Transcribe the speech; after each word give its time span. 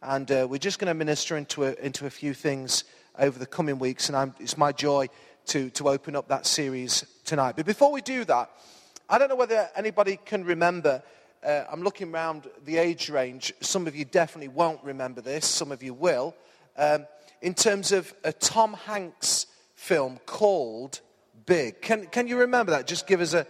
And 0.00 0.30
uh, 0.30 0.46
we're 0.48 0.58
just 0.58 0.78
going 0.78 0.88
to 0.88 0.94
minister 0.94 1.36
into 1.36 1.64
a, 1.64 1.74
into 1.74 2.06
a 2.06 2.10
few 2.10 2.32
things 2.32 2.84
over 3.18 3.38
the 3.38 3.46
coming 3.46 3.78
weeks, 3.78 4.08
and 4.08 4.16
I'm, 4.16 4.34
it's 4.40 4.56
my 4.56 4.72
joy 4.72 5.08
to, 5.46 5.70
to 5.70 5.88
open 5.88 6.16
up 6.16 6.28
that 6.28 6.46
series 6.46 7.04
tonight. 7.24 7.56
But 7.56 7.66
before 7.66 7.92
we 7.92 8.00
do 8.00 8.24
that, 8.24 8.50
I 9.08 9.18
don't 9.18 9.28
know 9.28 9.36
whether 9.36 9.68
anybody 9.76 10.18
can 10.24 10.44
remember. 10.44 11.02
Uh, 11.44 11.64
I'm 11.70 11.82
looking 11.82 12.12
around 12.12 12.48
the 12.64 12.78
age 12.78 13.10
range. 13.10 13.52
Some 13.60 13.86
of 13.86 13.94
you 13.94 14.04
definitely 14.04 14.48
won't 14.48 14.82
remember 14.82 15.20
this, 15.20 15.46
some 15.46 15.72
of 15.72 15.82
you 15.82 15.94
will. 15.94 16.34
Um, 16.76 17.06
in 17.42 17.54
terms 17.54 17.92
of 17.92 18.14
a 18.24 18.32
Tom 18.32 18.74
Hanks 18.74 19.46
film 19.74 20.18
called 20.26 21.00
Big. 21.46 21.80
Can, 21.80 22.06
can 22.06 22.26
you 22.26 22.38
remember 22.38 22.72
that? 22.72 22.86
Just 22.86 23.06
give 23.06 23.20
us 23.20 23.34
a. 23.34 23.46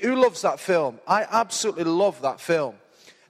Who 0.00 0.16
loves 0.16 0.42
that 0.42 0.58
film? 0.58 1.00
I 1.06 1.26
absolutely 1.30 1.84
love 1.84 2.22
that 2.22 2.40
film. 2.40 2.76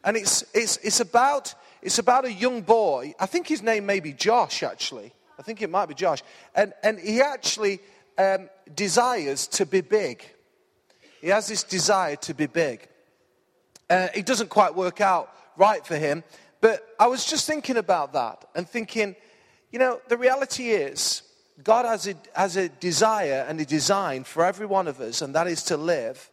And 0.04 0.16
it's, 0.16 0.44
it's, 0.54 0.76
it's, 0.78 1.00
about, 1.00 1.54
it's 1.82 1.98
about 1.98 2.24
a 2.24 2.32
young 2.32 2.62
boy. 2.62 3.14
I 3.18 3.26
think 3.26 3.46
his 3.46 3.62
name 3.62 3.86
may 3.86 4.00
be 4.00 4.12
Josh, 4.12 4.62
actually. 4.62 5.12
I 5.38 5.42
think 5.42 5.62
it 5.62 5.70
might 5.70 5.86
be 5.86 5.94
Josh. 5.94 6.22
And, 6.54 6.72
and 6.82 6.98
he 6.98 7.20
actually 7.20 7.80
um, 8.18 8.48
desires 8.74 9.46
to 9.48 9.66
be 9.66 9.80
big. 9.80 10.24
He 11.20 11.28
has 11.28 11.48
this 11.48 11.62
desire 11.62 12.16
to 12.16 12.34
be 12.34 12.46
big. 12.46 12.88
Uh, 13.88 14.08
it 14.14 14.24
doesn't 14.26 14.48
quite 14.48 14.74
work 14.74 15.00
out 15.00 15.32
right 15.56 15.84
for 15.84 15.96
him. 15.96 16.24
But 16.60 16.86
I 16.98 17.06
was 17.06 17.24
just 17.24 17.46
thinking 17.46 17.76
about 17.76 18.12
that 18.12 18.44
and 18.54 18.68
thinking, 18.68 19.16
you 19.72 19.78
know, 19.78 20.00
the 20.08 20.16
reality 20.16 20.70
is 20.70 21.22
God 21.62 21.86
has 21.86 22.06
a, 22.06 22.14
has 22.34 22.56
a 22.56 22.68
desire 22.68 23.46
and 23.48 23.60
a 23.60 23.64
design 23.64 24.24
for 24.24 24.44
every 24.44 24.66
one 24.66 24.88
of 24.88 25.00
us, 25.00 25.22
and 25.22 25.34
that 25.34 25.46
is 25.46 25.62
to 25.64 25.76
live 25.76 26.30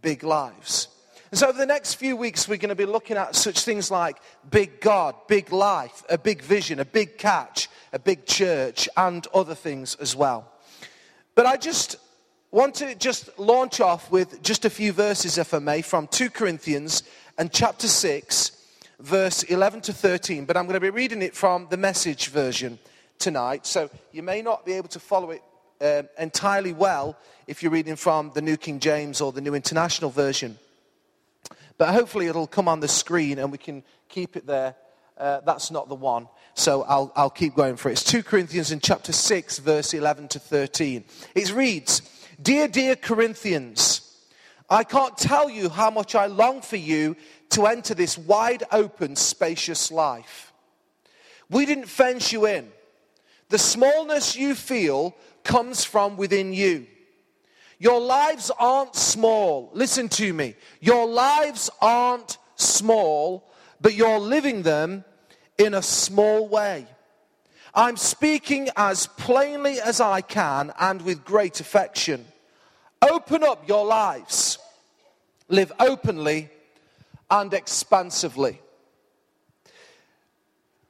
big 0.00 0.22
lives. 0.22 0.88
And 1.32 1.38
so, 1.38 1.48
over 1.48 1.56
the 1.56 1.64
next 1.64 1.94
few 1.94 2.14
weeks, 2.14 2.46
we're 2.46 2.58
going 2.58 2.68
to 2.68 2.74
be 2.74 2.84
looking 2.84 3.16
at 3.16 3.34
such 3.34 3.60
things 3.60 3.90
like 3.90 4.18
big 4.50 4.82
God, 4.82 5.14
big 5.28 5.50
life, 5.50 6.04
a 6.10 6.18
big 6.18 6.42
vision, 6.42 6.78
a 6.78 6.84
big 6.84 7.16
catch, 7.16 7.70
a 7.90 7.98
big 7.98 8.26
church, 8.26 8.86
and 8.98 9.26
other 9.32 9.54
things 9.54 9.94
as 9.94 10.14
well. 10.14 10.52
But 11.34 11.46
I 11.46 11.56
just 11.56 11.96
want 12.50 12.74
to 12.76 12.94
just 12.94 13.38
launch 13.38 13.80
off 13.80 14.10
with 14.10 14.42
just 14.42 14.66
a 14.66 14.70
few 14.70 14.92
verses, 14.92 15.38
if 15.38 15.54
I 15.54 15.58
may, 15.58 15.80
from 15.80 16.06
2 16.06 16.28
Corinthians 16.28 17.02
and 17.38 17.50
chapter 17.50 17.88
6, 17.88 18.52
verse 19.00 19.42
11 19.44 19.80
to 19.82 19.94
13. 19.94 20.44
But 20.44 20.58
I'm 20.58 20.64
going 20.64 20.74
to 20.74 20.80
be 20.80 20.90
reading 20.90 21.22
it 21.22 21.34
from 21.34 21.66
the 21.70 21.78
message 21.78 22.28
version 22.28 22.78
tonight, 23.18 23.64
so 23.64 23.88
you 24.12 24.22
may 24.22 24.42
not 24.42 24.66
be 24.66 24.74
able 24.74 24.88
to 24.88 25.00
follow 25.00 25.30
it 25.30 25.42
uh, 25.80 26.02
entirely 26.18 26.74
well 26.74 27.16
if 27.46 27.62
you're 27.62 27.72
reading 27.72 27.96
from 27.96 28.32
the 28.34 28.42
New 28.42 28.58
King 28.58 28.80
James 28.80 29.22
or 29.22 29.32
the 29.32 29.40
New 29.40 29.54
International 29.54 30.10
Version. 30.10 30.58
But 31.82 31.94
hopefully 31.94 32.28
it'll 32.28 32.46
come 32.46 32.68
on 32.68 32.78
the 32.78 32.86
screen 32.86 33.40
and 33.40 33.50
we 33.50 33.58
can 33.58 33.82
keep 34.08 34.36
it 34.36 34.46
there. 34.46 34.76
Uh, 35.18 35.40
that's 35.40 35.68
not 35.72 35.88
the 35.88 35.96
one, 35.96 36.28
so 36.54 36.82
I'll, 36.82 37.10
I'll 37.16 37.28
keep 37.28 37.56
going 37.56 37.74
for 37.74 37.88
it. 37.88 37.94
It's 37.94 38.04
2 38.04 38.22
Corinthians 38.22 38.70
in 38.70 38.78
chapter 38.78 39.10
6, 39.10 39.58
verse 39.58 39.92
11 39.92 40.28
to 40.28 40.38
13. 40.38 41.02
It 41.34 41.52
reads, 41.52 42.02
Dear, 42.40 42.68
dear 42.68 42.94
Corinthians, 42.94 44.16
I 44.70 44.84
can't 44.84 45.18
tell 45.18 45.50
you 45.50 45.68
how 45.68 45.90
much 45.90 46.14
I 46.14 46.26
long 46.26 46.60
for 46.62 46.76
you 46.76 47.16
to 47.50 47.66
enter 47.66 47.94
this 47.94 48.16
wide 48.16 48.62
open, 48.70 49.16
spacious 49.16 49.90
life. 49.90 50.52
We 51.50 51.66
didn't 51.66 51.86
fence 51.86 52.30
you 52.30 52.46
in. 52.46 52.70
The 53.48 53.58
smallness 53.58 54.36
you 54.36 54.54
feel 54.54 55.16
comes 55.42 55.82
from 55.82 56.16
within 56.16 56.52
you. 56.52 56.86
Your 57.82 58.00
lives 58.00 58.52
aren't 58.60 58.94
small. 58.94 59.68
Listen 59.72 60.08
to 60.10 60.32
me. 60.32 60.54
Your 60.80 61.04
lives 61.04 61.68
aren't 61.80 62.38
small, 62.54 63.50
but 63.80 63.94
you're 63.94 64.20
living 64.20 64.62
them 64.62 65.04
in 65.58 65.74
a 65.74 65.82
small 65.82 66.46
way. 66.46 66.86
I'm 67.74 67.96
speaking 67.96 68.68
as 68.76 69.08
plainly 69.08 69.80
as 69.80 70.00
I 70.00 70.20
can 70.20 70.72
and 70.78 71.02
with 71.02 71.24
great 71.24 71.58
affection. 71.58 72.24
Open 73.10 73.42
up 73.42 73.68
your 73.68 73.84
lives. 73.84 74.58
Live 75.48 75.72
openly 75.80 76.50
and 77.32 77.52
expansively. 77.52 78.60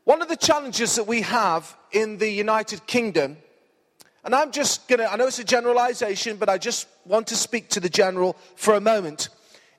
One 0.05 0.21
of 0.21 0.29
the 0.29 0.37
challenges 0.37 0.97
that 0.97 1.07
we 1.07 1.23
have 1.23 1.75
in 1.91 2.19
the 2.19 2.29
United 2.29 2.87
Kingdom, 2.87 3.39
and 4.25 4.35
I'm 4.35 4.53
just 4.53 4.87
going 4.89 5.01
to, 5.01 5.13
I 5.13 5.17
know 5.17 5.27
it's 5.27 5.39
a 5.39 5.45
generalization, 5.45 6.37
but 6.37 6.49
I 6.49 6.59
just 6.59 6.87
want 7.05 7.27
to 7.29 7.37
speak 7.37 7.69
to 7.71 7.81
the 7.81 7.89
general 7.89 8.37
for 8.57 8.75
a 8.75 8.81
moment, 8.81 9.29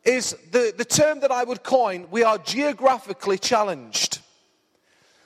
is 0.04 0.36
the, 0.52 0.74
the 0.76 0.86
term 0.86 1.22
that 1.22 1.32
I 1.32 1.44
would 1.44 1.64
coin 1.64 2.08
we 2.12 2.24
are 2.24 2.38
geographically 2.38 3.38
challenged. 3.38 4.20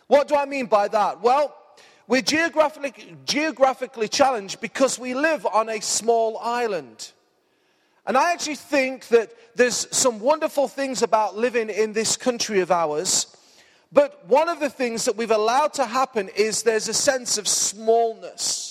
What 0.07 0.27
do 0.27 0.35
I 0.35 0.45
mean 0.45 0.67
by 0.67 0.87
that? 0.89 1.21
Well, 1.21 1.55
we're 2.07 2.21
geographically, 2.21 3.17
geographically 3.25 4.07
challenged 4.07 4.61
because 4.61 4.97
we 4.97 5.13
live 5.13 5.45
on 5.45 5.67
a 5.67 5.81
small 5.81 6.37
island. 6.37 7.11
And 8.05 8.17
I 8.17 8.31
actually 8.31 8.55
think 8.55 9.07
that 9.09 9.31
there's 9.55 9.87
some 9.95 10.19
wonderful 10.19 10.69
things 10.69 11.01
about 11.01 11.35
living 11.35 11.69
in 11.69 11.91
this 11.91 12.15
country 12.15 12.61
of 12.61 12.71
ours. 12.71 13.35
But 13.91 14.25
one 14.27 14.47
of 14.47 14.59
the 14.59 14.69
things 14.69 15.05
that 15.05 15.17
we've 15.17 15.31
allowed 15.31 15.73
to 15.73 15.85
happen 15.85 16.29
is 16.35 16.63
there's 16.63 16.87
a 16.87 16.93
sense 16.93 17.37
of 17.37 17.47
smallness. 17.47 18.66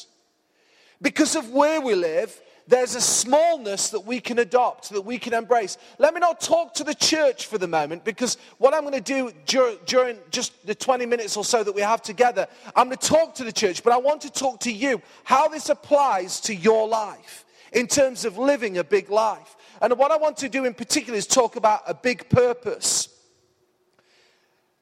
Because 1.00 1.36
of 1.36 1.50
where 1.50 1.80
we 1.80 1.94
live, 1.94 2.40
there's 2.68 2.94
a 2.94 3.00
smallness 3.00 3.90
that 3.90 4.00
we 4.00 4.18
can 4.18 4.38
adopt, 4.38 4.90
that 4.90 5.02
we 5.02 5.18
can 5.18 5.34
embrace. 5.34 5.78
Let 5.98 6.14
me 6.14 6.20
not 6.20 6.40
talk 6.40 6.74
to 6.74 6.84
the 6.84 6.94
church 6.94 7.46
for 7.46 7.58
the 7.58 7.68
moment, 7.68 8.04
because 8.04 8.38
what 8.58 8.74
I'm 8.74 8.80
going 8.80 8.94
to 8.94 9.00
do 9.00 9.30
during, 9.46 9.78
during 9.86 10.18
just 10.30 10.66
the 10.66 10.74
20 10.74 11.06
minutes 11.06 11.36
or 11.36 11.44
so 11.44 11.62
that 11.62 11.74
we 11.74 11.82
have 11.82 12.02
together, 12.02 12.48
I'm 12.74 12.88
going 12.88 12.98
to 12.98 13.06
talk 13.06 13.34
to 13.36 13.44
the 13.44 13.52
church, 13.52 13.84
but 13.84 13.92
I 13.92 13.98
want 13.98 14.22
to 14.22 14.30
talk 14.30 14.60
to 14.60 14.72
you 14.72 15.00
how 15.24 15.48
this 15.48 15.68
applies 15.68 16.40
to 16.40 16.54
your 16.54 16.88
life 16.88 17.44
in 17.72 17.86
terms 17.86 18.24
of 18.24 18.38
living 18.38 18.78
a 18.78 18.84
big 18.84 19.10
life. 19.10 19.56
And 19.80 19.96
what 19.98 20.10
I 20.10 20.16
want 20.16 20.38
to 20.38 20.48
do 20.48 20.64
in 20.64 20.74
particular 20.74 21.18
is 21.18 21.26
talk 21.26 21.56
about 21.56 21.82
a 21.86 21.94
big 21.94 22.28
purpose. 22.28 23.08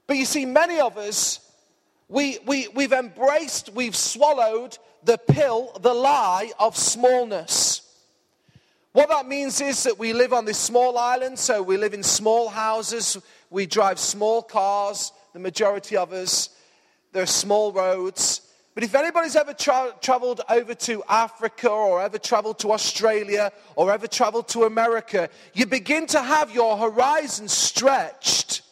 But 0.07 0.17
you 0.17 0.25
see, 0.25 0.47
many 0.47 0.81
of 0.81 0.97
us, 0.97 1.41
we, 2.09 2.39
we, 2.47 2.69
we've 2.69 2.93
embraced, 2.93 3.71
we've 3.75 3.97
swallowed 3.97 4.79
the 5.05 5.19
pill, 5.19 5.73
the 5.81 5.95
lie 5.95 6.51
of 6.59 6.77
smallness. 6.77 7.83
What 8.93 9.09
that 9.09 9.27
means 9.27 9.61
is 9.61 9.83
that 9.83 9.99
we 9.99 10.13
live 10.13 10.33
on 10.33 10.45
this 10.45 10.59
small 10.59 10.97
island, 10.97 11.39
so 11.39 11.63
we 11.63 11.77
live 11.77 11.95
in 11.95 12.03
small 12.03 12.49
houses, 12.49 13.19
we 13.51 13.67
drive 13.67 13.99
small 13.99 14.43
cars, 14.43 15.13
the 15.33 15.41
majority 15.41 15.97
of 15.97 16.13
us. 16.13 16.51
There 17.13 17.23
are 17.23 17.27
small 17.27 17.73
roads. 17.73 18.41
But 18.75 18.83
if 18.83 18.95
anybody's 18.95 19.37
ever 19.37 19.55
tra- 19.55 19.95
traveled 20.01 20.41
over 20.49 20.75
to 20.75 21.03
Africa 21.09 21.71
or 21.71 22.03
ever 22.03 22.19
traveled 22.19 22.59
to 22.61 22.73
Australia 22.73 23.53
or 23.77 23.93
ever 23.93 24.09
traveled 24.09 24.49
to 24.49 24.65
America, 24.65 25.29
you 25.55 25.67
begin 25.67 26.07
to 26.09 26.21
have 26.21 26.53
your 26.53 26.77
horizon 26.77 27.47
stretched 27.47 28.63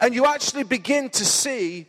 and 0.00 0.14
you 0.14 0.26
actually 0.26 0.64
begin 0.64 1.08
to 1.10 1.24
see 1.24 1.86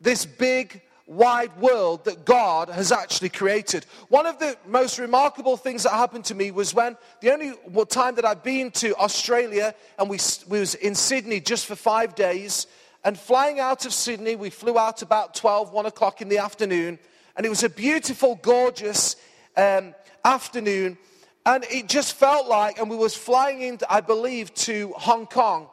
this 0.00 0.24
big, 0.24 0.80
wide 1.06 1.56
world 1.58 2.04
that 2.04 2.24
God 2.24 2.68
has 2.68 2.92
actually 2.92 3.28
created. 3.28 3.86
One 4.08 4.26
of 4.26 4.38
the 4.38 4.56
most 4.66 4.98
remarkable 4.98 5.56
things 5.56 5.82
that 5.82 5.92
happened 5.92 6.24
to 6.26 6.34
me 6.34 6.50
was 6.50 6.74
when 6.74 6.96
the 7.20 7.32
only 7.32 7.52
time 7.86 8.14
that 8.16 8.24
I've 8.24 8.42
been 8.42 8.70
to 8.72 8.94
Australia, 8.96 9.74
and 9.98 10.08
we, 10.08 10.18
we 10.48 10.60
was 10.60 10.74
in 10.76 10.94
Sydney 10.94 11.40
just 11.40 11.66
for 11.66 11.76
five 11.76 12.14
days. 12.14 12.66
And 13.04 13.18
flying 13.18 13.58
out 13.58 13.84
of 13.84 13.92
Sydney, 13.92 14.36
we 14.36 14.50
flew 14.50 14.78
out 14.78 15.02
about 15.02 15.34
12, 15.34 15.72
1 15.72 15.86
o'clock 15.86 16.22
in 16.22 16.28
the 16.28 16.38
afternoon. 16.38 16.98
And 17.36 17.44
it 17.44 17.48
was 17.48 17.64
a 17.64 17.68
beautiful, 17.68 18.36
gorgeous 18.36 19.16
um, 19.56 19.94
afternoon. 20.24 20.98
And 21.44 21.64
it 21.70 21.88
just 21.88 22.14
felt 22.14 22.46
like, 22.46 22.78
and 22.78 22.88
we 22.88 22.96
was 22.96 23.16
flying 23.16 23.62
in, 23.62 23.78
I 23.90 24.00
believe, 24.00 24.54
to 24.54 24.92
Hong 24.96 25.26
Kong. 25.26 25.66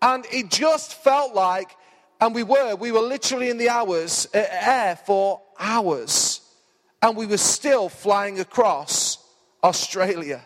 And 0.00 0.24
it 0.30 0.50
just 0.50 0.94
felt 0.94 1.34
like, 1.34 1.76
and 2.20 2.34
we 2.34 2.42
were, 2.42 2.74
we 2.76 2.92
were 2.92 3.00
literally 3.00 3.48
in 3.48 3.56
the 3.56 3.70
hours, 3.70 4.28
uh, 4.34 4.44
air 4.50 4.96
for 5.06 5.40
hours. 5.58 6.42
And 7.02 7.16
we 7.16 7.24
were 7.26 7.38
still 7.38 7.88
flying 7.88 8.40
across 8.40 9.18
Australia. 9.64 10.42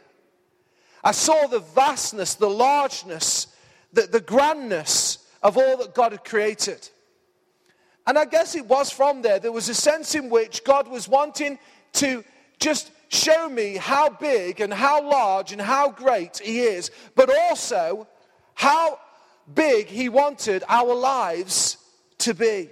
I 1.03 1.11
saw 1.11 1.47
the 1.49 1.59
vastness, 1.59 2.35
the 2.35 2.49
largeness, 2.49 3.49
the, 3.93 4.03
the 4.03 4.21
grandness 4.21 5.19
of 5.43 5.59
all 5.59 5.77
that 5.79 5.95
God 5.95 6.13
had 6.13 6.25
created. 6.25 6.89
And 8.07 8.19
I 8.19 8.25
guess 8.25 8.55
it 8.55 8.67
was 8.67 8.91
from 8.91 9.23
there, 9.23 9.39
there 9.39 9.53
was 9.53 9.69
a 9.69 9.75
sense 9.75 10.15
in 10.15 10.31
which 10.31 10.63
God 10.63 10.89
was 10.89 11.09
wanting 11.09 11.59
to 11.95 12.25
just 12.61 12.91
show 13.09 13.49
me 13.49 13.77
how 13.77 14.11
big 14.11 14.61
and 14.61 14.73
how 14.73 15.03
large 15.03 15.53
and 15.53 15.61
how 15.61 15.91
great 15.91 16.39
He 16.39 16.61
is, 16.61 16.91
but 17.15 17.31
also 17.31 18.07
how 18.55 18.99
big 19.53 19.87
He 19.87 20.09
wanted 20.09 20.65
our 20.69 20.95
lives 20.95 21.79
to 22.19 22.35
be. 22.35 22.71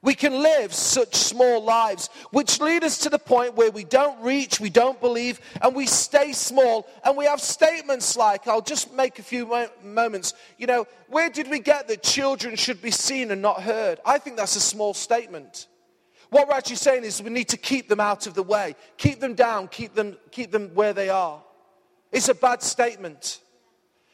We 0.00 0.14
can 0.14 0.42
live 0.42 0.72
such 0.72 1.16
small 1.16 1.62
lives, 1.62 2.08
which 2.30 2.60
lead 2.60 2.84
us 2.84 2.98
to 2.98 3.10
the 3.10 3.18
point 3.18 3.56
where 3.56 3.72
we 3.72 3.82
don't 3.82 4.22
reach, 4.22 4.60
we 4.60 4.70
don't 4.70 5.00
believe, 5.00 5.40
and 5.60 5.74
we 5.74 5.86
stay 5.86 6.32
small. 6.32 6.86
And 7.04 7.16
we 7.16 7.24
have 7.24 7.40
statements 7.40 8.16
like, 8.16 8.46
I'll 8.46 8.60
just 8.60 8.92
make 8.92 9.18
a 9.18 9.24
few 9.24 9.68
moments, 9.82 10.34
you 10.56 10.68
know, 10.68 10.86
where 11.08 11.28
did 11.30 11.50
we 11.50 11.58
get 11.58 11.88
that 11.88 12.04
children 12.04 12.54
should 12.54 12.80
be 12.80 12.92
seen 12.92 13.32
and 13.32 13.42
not 13.42 13.62
heard? 13.62 13.98
I 14.06 14.18
think 14.18 14.36
that's 14.36 14.54
a 14.54 14.60
small 14.60 14.94
statement. 14.94 15.66
What 16.30 16.46
we're 16.46 16.54
actually 16.54 16.76
saying 16.76 17.02
is 17.02 17.20
we 17.20 17.30
need 17.30 17.48
to 17.48 17.56
keep 17.56 17.88
them 17.88 18.00
out 18.00 18.28
of 18.28 18.34
the 18.34 18.42
way, 18.42 18.76
keep 18.98 19.18
them 19.18 19.34
down, 19.34 19.66
keep 19.66 19.94
them, 19.94 20.16
keep 20.30 20.52
them 20.52 20.70
where 20.74 20.92
they 20.92 21.08
are. 21.08 21.42
It's 22.12 22.28
a 22.28 22.34
bad 22.34 22.62
statement. 22.62 23.40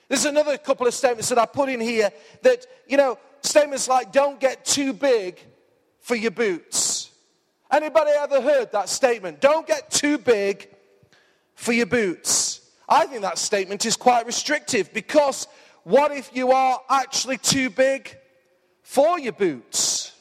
There's 0.08 0.24
another 0.24 0.58
couple 0.58 0.86
of 0.86 0.94
statements 0.94 1.28
that 1.30 1.38
I 1.38 1.46
put 1.46 1.68
in 1.68 1.80
here 1.80 2.10
that, 2.42 2.66
you 2.86 2.96
know, 2.96 3.18
statements 3.42 3.88
like, 3.88 4.12
don't 4.12 4.38
get 4.38 4.64
too 4.64 4.92
big 4.92 5.40
for 6.00 6.14
your 6.14 6.30
boots. 6.30 7.10
Anybody 7.70 8.10
ever 8.10 8.40
heard 8.40 8.72
that 8.72 8.88
statement? 8.88 9.40
Don't 9.40 9.66
get 9.66 9.90
too 9.90 10.18
big 10.18 10.68
for 11.54 11.72
your 11.72 11.86
boots. 11.86 12.60
I 12.88 13.06
think 13.06 13.22
that 13.22 13.38
statement 13.38 13.86
is 13.86 13.96
quite 13.96 14.26
restrictive 14.26 14.92
because 14.92 15.48
what 15.84 16.12
if 16.12 16.30
you 16.34 16.52
are 16.52 16.80
actually 16.88 17.38
too 17.38 17.70
big 17.70 18.14
for 18.82 19.18
your 19.18 19.32
boots? 19.32 20.12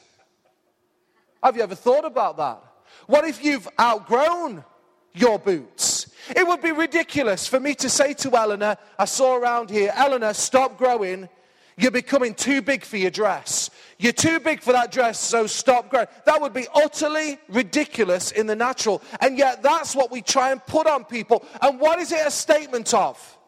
Have 1.42 1.56
you 1.56 1.62
ever 1.62 1.74
thought 1.74 2.04
about 2.04 2.38
that? 2.38 2.62
What 3.06 3.26
if 3.26 3.44
you've 3.44 3.68
outgrown 3.78 4.64
your 5.12 5.38
boots? 5.38 5.93
It 6.30 6.46
would 6.46 6.62
be 6.62 6.72
ridiculous 6.72 7.46
for 7.46 7.60
me 7.60 7.74
to 7.76 7.88
say 7.88 8.14
to 8.14 8.36
Eleanor, 8.36 8.76
I 8.98 9.04
saw 9.04 9.36
around 9.36 9.70
here, 9.70 9.92
Eleanor, 9.94 10.32
stop 10.32 10.78
growing. 10.78 11.28
You're 11.76 11.90
becoming 11.90 12.34
too 12.34 12.62
big 12.62 12.84
for 12.84 12.96
your 12.96 13.10
dress. 13.10 13.70
You're 13.98 14.12
too 14.12 14.40
big 14.40 14.62
for 14.62 14.72
that 14.72 14.92
dress, 14.92 15.18
so 15.20 15.46
stop 15.46 15.90
growing. 15.90 16.06
That 16.24 16.40
would 16.40 16.52
be 16.52 16.66
utterly 16.74 17.38
ridiculous 17.48 18.30
in 18.30 18.46
the 18.46 18.56
natural. 18.56 19.02
And 19.20 19.36
yet, 19.36 19.62
that's 19.62 19.94
what 19.94 20.10
we 20.10 20.22
try 20.22 20.52
and 20.52 20.64
put 20.64 20.86
on 20.86 21.04
people. 21.04 21.44
And 21.60 21.80
what 21.80 21.98
is 21.98 22.12
it 22.12 22.26
a 22.26 22.30
statement 22.30 22.94
of? 22.94 23.38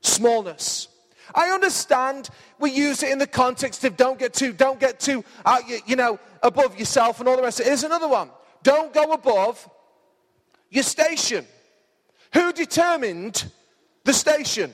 Smallness. 0.00 0.88
I 1.34 1.48
understand 1.50 2.28
we 2.58 2.70
use 2.70 3.02
it 3.02 3.10
in 3.10 3.18
the 3.18 3.26
context 3.26 3.84
of 3.84 3.96
don't 3.96 4.18
get 4.18 4.34
too, 4.34 4.52
don't 4.52 4.78
get 4.78 5.00
too, 5.00 5.24
uh, 5.46 5.60
you, 5.66 5.78
you 5.86 5.96
know, 5.96 6.18
above 6.42 6.78
yourself 6.78 7.20
and 7.20 7.28
all 7.28 7.36
the 7.36 7.42
rest. 7.42 7.62
Here's 7.62 7.84
another 7.84 8.08
one. 8.08 8.30
Don't 8.62 8.92
go 8.92 9.12
above 9.12 9.68
your 10.70 10.84
station. 10.84 11.46
Who 12.34 12.52
determined 12.52 13.44
the 14.04 14.12
station? 14.12 14.72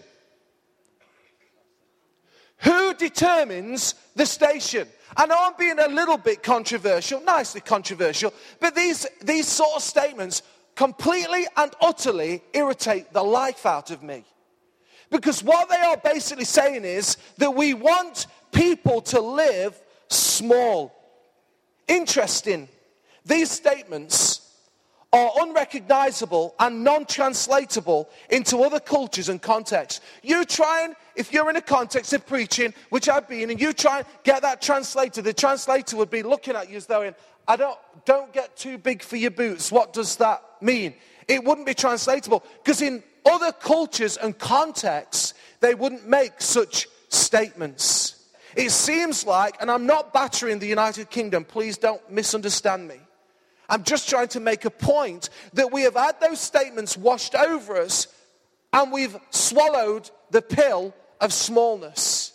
Who 2.58 2.94
determines 2.94 3.94
the 4.16 4.26
station? 4.26 4.88
I 5.16 5.26
know 5.26 5.36
I'm 5.38 5.54
being 5.58 5.78
a 5.78 5.88
little 5.88 6.16
bit 6.16 6.42
controversial, 6.42 7.20
nicely 7.22 7.60
controversial, 7.60 8.32
but 8.60 8.74
these, 8.74 9.06
these 9.22 9.46
sort 9.46 9.76
of 9.76 9.82
statements 9.82 10.42
completely 10.74 11.46
and 11.56 11.72
utterly 11.80 12.42
irritate 12.52 13.12
the 13.12 13.22
life 13.22 13.66
out 13.66 13.90
of 13.90 14.02
me. 14.02 14.24
Because 15.10 15.42
what 15.42 15.68
they 15.68 15.76
are 15.76 15.96
basically 15.96 16.44
saying 16.44 16.84
is 16.84 17.16
that 17.38 17.50
we 17.50 17.74
want 17.74 18.26
people 18.52 19.02
to 19.02 19.20
live 19.20 19.78
small. 20.08 20.94
Interesting. 21.88 22.68
These 23.26 23.50
statements 23.50 24.39
are 25.12 25.32
unrecognizable 25.40 26.54
and 26.60 26.84
non 26.84 27.04
translatable 27.04 28.08
into 28.30 28.58
other 28.58 28.78
cultures 28.78 29.28
and 29.28 29.42
contexts. 29.42 30.00
You 30.22 30.44
try 30.44 30.84
and, 30.84 30.94
if 31.16 31.32
you're 31.32 31.50
in 31.50 31.56
a 31.56 31.62
context 31.62 32.12
of 32.12 32.26
preaching, 32.26 32.72
which 32.90 33.08
I've 33.08 33.28
been, 33.28 33.50
and 33.50 33.60
you 33.60 33.72
try 33.72 33.98
and 33.98 34.06
get 34.22 34.42
that 34.42 34.62
translated, 34.62 35.24
the 35.24 35.32
translator 35.32 35.96
would 35.96 36.10
be 36.10 36.22
looking 36.22 36.54
at 36.54 36.70
you 36.70 36.76
as 36.76 36.86
though, 36.86 37.02
in, 37.02 37.14
I 37.48 37.56
don't, 37.56 37.78
don't 38.04 38.32
get 38.32 38.56
too 38.56 38.78
big 38.78 39.02
for 39.02 39.16
your 39.16 39.32
boots. 39.32 39.72
What 39.72 39.92
does 39.92 40.16
that 40.16 40.42
mean? 40.60 40.94
It 41.26 41.42
wouldn't 41.42 41.66
be 41.66 41.74
translatable 41.74 42.44
because 42.62 42.80
in 42.80 43.02
other 43.26 43.50
cultures 43.52 44.16
and 44.16 44.38
contexts, 44.38 45.34
they 45.58 45.74
wouldn't 45.74 46.08
make 46.08 46.40
such 46.40 46.86
statements. 47.08 48.16
It 48.56 48.70
seems 48.70 49.26
like, 49.26 49.56
and 49.60 49.70
I'm 49.70 49.86
not 49.86 50.12
battering 50.12 50.58
the 50.58 50.66
United 50.66 51.10
Kingdom, 51.10 51.44
please 51.44 51.78
don't 51.78 52.08
misunderstand 52.10 52.86
me. 52.86 52.96
I'm 53.70 53.84
just 53.84 54.08
trying 54.08 54.28
to 54.28 54.40
make 54.40 54.64
a 54.64 54.70
point 54.70 55.30
that 55.52 55.72
we 55.72 55.82
have 55.82 55.94
had 55.94 56.20
those 56.20 56.40
statements 56.40 56.96
washed 56.96 57.36
over 57.36 57.76
us 57.76 58.08
and 58.72 58.90
we've 58.90 59.16
swallowed 59.30 60.10
the 60.30 60.42
pill 60.42 60.92
of 61.20 61.32
smallness. 61.32 62.32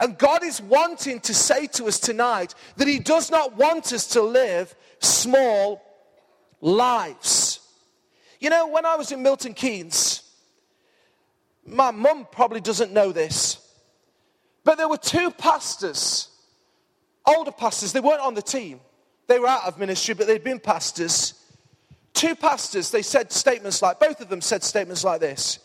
And 0.00 0.18
God 0.18 0.42
is 0.42 0.60
wanting 0.60 1.20
to 1.20 1.34
say 1.34 1.68
to 1.68 1.86
us 1.86 2.00
tonight 2.00 2.56
that 2.76 2.88
He 2.88 2.98
does 2.98 3.30
not 3.30 3.56
want 3.56 3.92
us 3.92 4.08
to 4.08 4.22
live 4.22 4.74
small 4.98 5.80
lives. 6.60 7.60
You 8.40 8.50
know, 8.50 8.66
when 8.66 8.84
I 8.84 8.96
was 8.96 9.12
in 9.12 9.22
Milton 9.22 9.54
Keynes, 9.54 10.22
my 11.64 11.92
mum 11.92 12.26
probably 12.32 12.60
doesn't 12.60 12.92
know 12.92 13.12
this, 13.12 13.58
but 14.64 14.76
there 14.76 14.88
were 14.88 14.96
two 14.96 15.30
pastors, 15.30 16.28
older 17.26 17.52
pastors, 17.52 17.92
they 17.92 18.00
weren't 18.00 18.20
on 18.20 18.34
the 18.34 18.42
team. 18.42 18.80
They 19.28 19.38
were 19.38 19.46
out 19.46 19.64
of 19.64 19.78
ministry, 19.78 20.14
but 20.14 20.26
they'd 20.26 20.42
been 20.42 20.58
pastors. 20.58 21.34
Two 22.14 22.34
pastors, 22.34 22.90
they 22.90 23.02
said 23.02 23.30
statements 23.30 23.80
like, 23.80 24.00
both 24.00 24.20
of 24.20 24.28
them 24.28 24.40
said 24.40 24.64
statements 24.64 25.04
like 25.04 25.20
this 25.20 25.60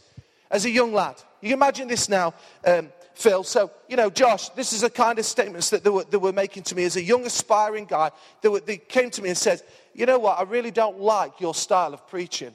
as 0.52 0.66
a 0.66 0.70
young 0.70 0.94
lad. 0.94 1.16
You 1.42 1.50
can 1.50 1.58
imagine 1.58 1.88
this 1.88 2.08
now, 2.08 2.34
um, 2.68 2.90
Phil. 3.16 3.44
So, 3.44 3.72
you 3.90 3.96
know, 3.96 4.10
Josh, 4.10 4.50
this 4.50 4.72
is 4.72 4.82
the 4.82 4.90
kind 4.90 5.18
of 5.18 5.26
statements 5.26 5.70
that 5.72 5.84
they 5.84 5.90
were, 5.90 6.04
they 6.04 6.18
were 6.18 6.34
making 6.34 6.64
to 6.64 6.76
me 6.76 6.84
as 6.84 6.96
a 6.96 7.02
young, 7.02 7.26
aspiring 7.26 7.86
guy. 7.86 8.12
They, 8.42 8.50
were, 8.50 8.60
they 8.60 8.78
came 8.78 9.10
to 9.12 9.22
me 9.22 9.30
and 9.30 9.38
said, 9.38 9.62
You 9.94 10.06
know 10.06 10.20
what? 10.20 10.38
I 10.38 10.44
really 10.44 10.72
don't 10.72 11.00
like 11.00 11.40
your 11.42 11.56
style 11.56 11.94
of 11.94 12.08
preaching. 12.08 12.54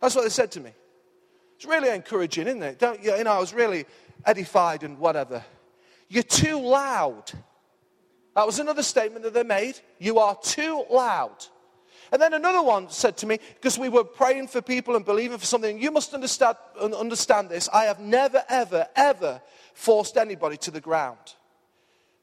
That's 0.00 0.14
what 0.14 0.22
they 0.24 0.30
said 0.30 0.52
to 0.52 0.60
me. 0.60 0.72
It's 1.56 1.64
really 1.64 1.88
encouraging, 1.88 2.46
isn't 2.46 2.62
it? 2.62 2.78
Don't 2.78 3.02
you? 3.02 3.16
You 3.16 3.24
know, 3.24 3.32
I 3.32 3.38
was 3.38 3.52
really 3.52 3.86
edified 4.24 4.82
and 4.82 4.98
whatever. 4.98 5.44
You're 6.08 6.22
too 6.22 6.60
loud. 6.60 7.32
That 8.38 8.46
was 8.46 8.60
another 8.60 8.84
statement 8.84 9.24
that 9.24 9.34
they 9.34 9.42
made. 9.42 9.80
You 9.98 10.20
are 10.20 10.36
too 10.40 10.84
loud. 10.88 11.44
And 12.12 12.22
then 12.22 12.34
another 12.34 12.62
one 12.62 12.88
said 12.88 13.16
to 13.16 13.26
me, 13.26 13.40
because 13.54 13.76
we 13.80 13.88
were 13.88 14.04
praying 14.04 14.46
for 14.46 14.62
people 14.62 14.94
and 14.94 15.04
believing 15.04 15.38
for 15.38 15.44
something, 15.44 15.82
you 15.82 15.90
must 15.90 16.14
understand, 16.14 16.56
understand 16.80 17.48
this. 17.48 17.68
I 17.74 17.86
have 17.86 17.98
never, 17.98 18.44
ever, 18.48 18.86
ever 18.94 19.42
forced 19.74 20.16
anybody 20.16 20.56
to 20.58 20.70
the 20.70 20.80
ground. 20.80 21.18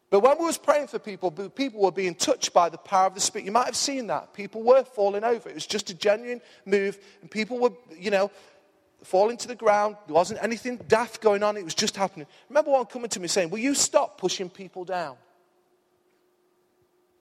But 0.10 0.22
when 0.22 0.40
we 0.40 0.46
was 0.46 0.58
praying 0.58 0.88
for 0.88 1.00
people, 1.00 1.32
people 1.32 1.82
were 1.82 1.92
being 1.92 2.16
touched 2.16 2.54
by 2.54 2.70
the 2.70 2.78
power 2.78 3.08
of 3.08 3.16
the 3.16 3.20
Spirit. 3.20 3.46
You 3.46 3.52
might 3.52 3.66
have 3.66 3.76
seen 3.76 4.08
that. 4.08 4.34
People 4.34 4.64
were 4.64 4.86
falling 4.86 5.26
over. 5.26 5.50
It 5.50 5.56
was 5.56 5.68
just 5.68 5.90
a 5.90 5.94
genuine 5.94 6.40
move, 6.66 6.98
and 7.20 7.30
people 7.30 7.60
were, 7.60 7.74
you 8.00 8.10
know, 8.10 8.32
falling 9.04 9.36
to 9.36 9.50
the 9.50 9.56
ground. 9.56 9.98
There 10.08 10.16
wasn't 10.16 10.42
anything 10.42 10.78
daft 10.88 11.20
going 11.20 11.44
on. 11.44 11.58
It 11.58 11.66
was 11.66 11.76
just 11.76 11.98
happening. 11.98 12.26
remember 12.48 12.72
one 12.72 12.86
coming 12.86 13.10
to 13.10 13.20
me 13.20 13.28
saying, 13.28 13.50
Will 13.50 13.60
you 13.60 13.76
stop 13.76 14.18
pushing 14.18 14.50
people 14.50 14.86
down? 14.86 15.18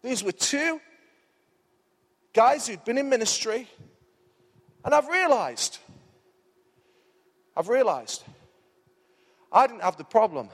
These 0.04 0.22
were 0.22 0.32
two 0.32 0.82
guys 2.34 2.68
who'd 2.68 2.84
been 2.84 2.98
in 2.98 3.08
ministry. 3.08 3.66
And 4.84 4.94
I've 4.94 5.08
realized, 5.08 5.78
I've 7.56 7.70
realized, 7.70 8.22
I 9.50 9.66
didn't 9.66 9.82
have 9.82 9.96
the 9.96 10.04
problem. 10.04 10.50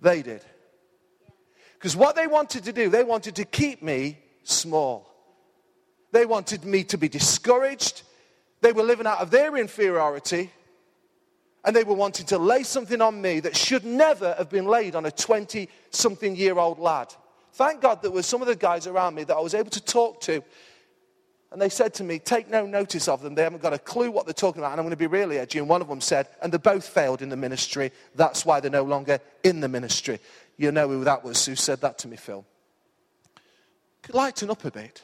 They 0.00 0.22
did. 0.22 0.44
Because 1.74 1.94
what 1.94 2.16
they 2.16 2.26
wanted 2.26 2.64
to 2.64 2.72
do, 2.72 2.88
they 2.88 3.04
wanted 3.04 3.36
to 3.36 3.44
keep 3.44 3.84
me 3.84 4.18
small. 4.42 5.08
They 6.10 6.26
wanted 6.26 6.64
me 6.64 6.82
to 6.84 6.98
be 6.98 7.08
discouraged. 7.08 8.02
They 8.62 8.72
were 8.72 8.82
living 8.82 9.06
out 9.06 9.20
of 9.20 9.30
their 9.30 9.56
inferiority. 9.56 10.50
And 11.64 11.76
they 11.76 11.84
were 11.84 11.94
wanting 11.94 12.26
to 12.26 12.38
lay 12.38 12.64
something 12.64 13.00
on 13.00 13.22
me 13.22 13.38
that 13.38 13.56
should 13.56 13.84
never 13.84 14.34
have 14.36 14.50
been 14.50 14.66
laid 14.66 14.96
on 14.96 15.06
a 15.06 15.12
20 15.12 15.68
something 15.90 16.34
year 16.34 16.58
old 16.58 16.80
lad. 16.80 17.14
Thank 17.52 17.82
God 17.82 18.02
there 18.02 18.10
were 18.10 18.22
some 18.22 18.40
of 18.40 18.48
the 18.48 18.56
guys 18.56 18.86
around 18.86 19.14
me 19.14 19.24
that 19.24 19.36
I 19.36 19.40
was 19.40 19.54
able 19.54 19.70
to 19.70 19.84
talk 19.84 20.20
to. 20.22 20.42
And 21.50 21.60
they 21.60 21.68
said 21.68 21.92
to 21.94 22.04
me, 22.04 22.18
Take 22.18 22.48
no 22.48 22.64
notice 22.64 23.08
of 23.08 23.20
them. 23.20 23.34
They 23.34 23.42
haven't 23.42 23.60
got 23.60 23.74
a 23.74 23.78
clue 23.78 24.10
what 24.10 24.24
they're 24.24 24.32
talking 24.32 24.60
about. 24.60 24.72
And 24.72 24.80
I'm 24.80 24.86
going 24.86 24.92
to 24.92 24.96
be 24.96 25.06
really 25.06 25.38
edgy. 25.38 25.58
And 25.58 25.68
one 25.68 25.82
of 25.82 25.88
them 25.88 26.00
said, 26.00 26.28
And 26.40 26.50
they 26.50 26.58
both 26.58 26.86
failed 26.86 27.20
in 27.20 27.28
the 27.28 27.36
ministry. 27.36 27.92
That's 28.14 28.46
why 28.46 28.60
they're 28.60 28.70
no 28.70 28.84
longer 28.84 29.20
in 29.44 29.60
the 29.60 29.68
ministry. 29.68 30.18
You 30.56 30.72
know 30.72 30.88
who 30.88 31.04
that 31.04 31.22
was 31.24 31.44
who 31.44 31.54
said 31.54 31.82
that 31.82 31.98
to 31.98 32.08
me, 32.08 32.16
Phil. 32.16 32.44
Could 34.02 34.14
lighten 34.14 34.50
up 34.50 34.64
a 34.64 34.70
bit. 34.70 35.02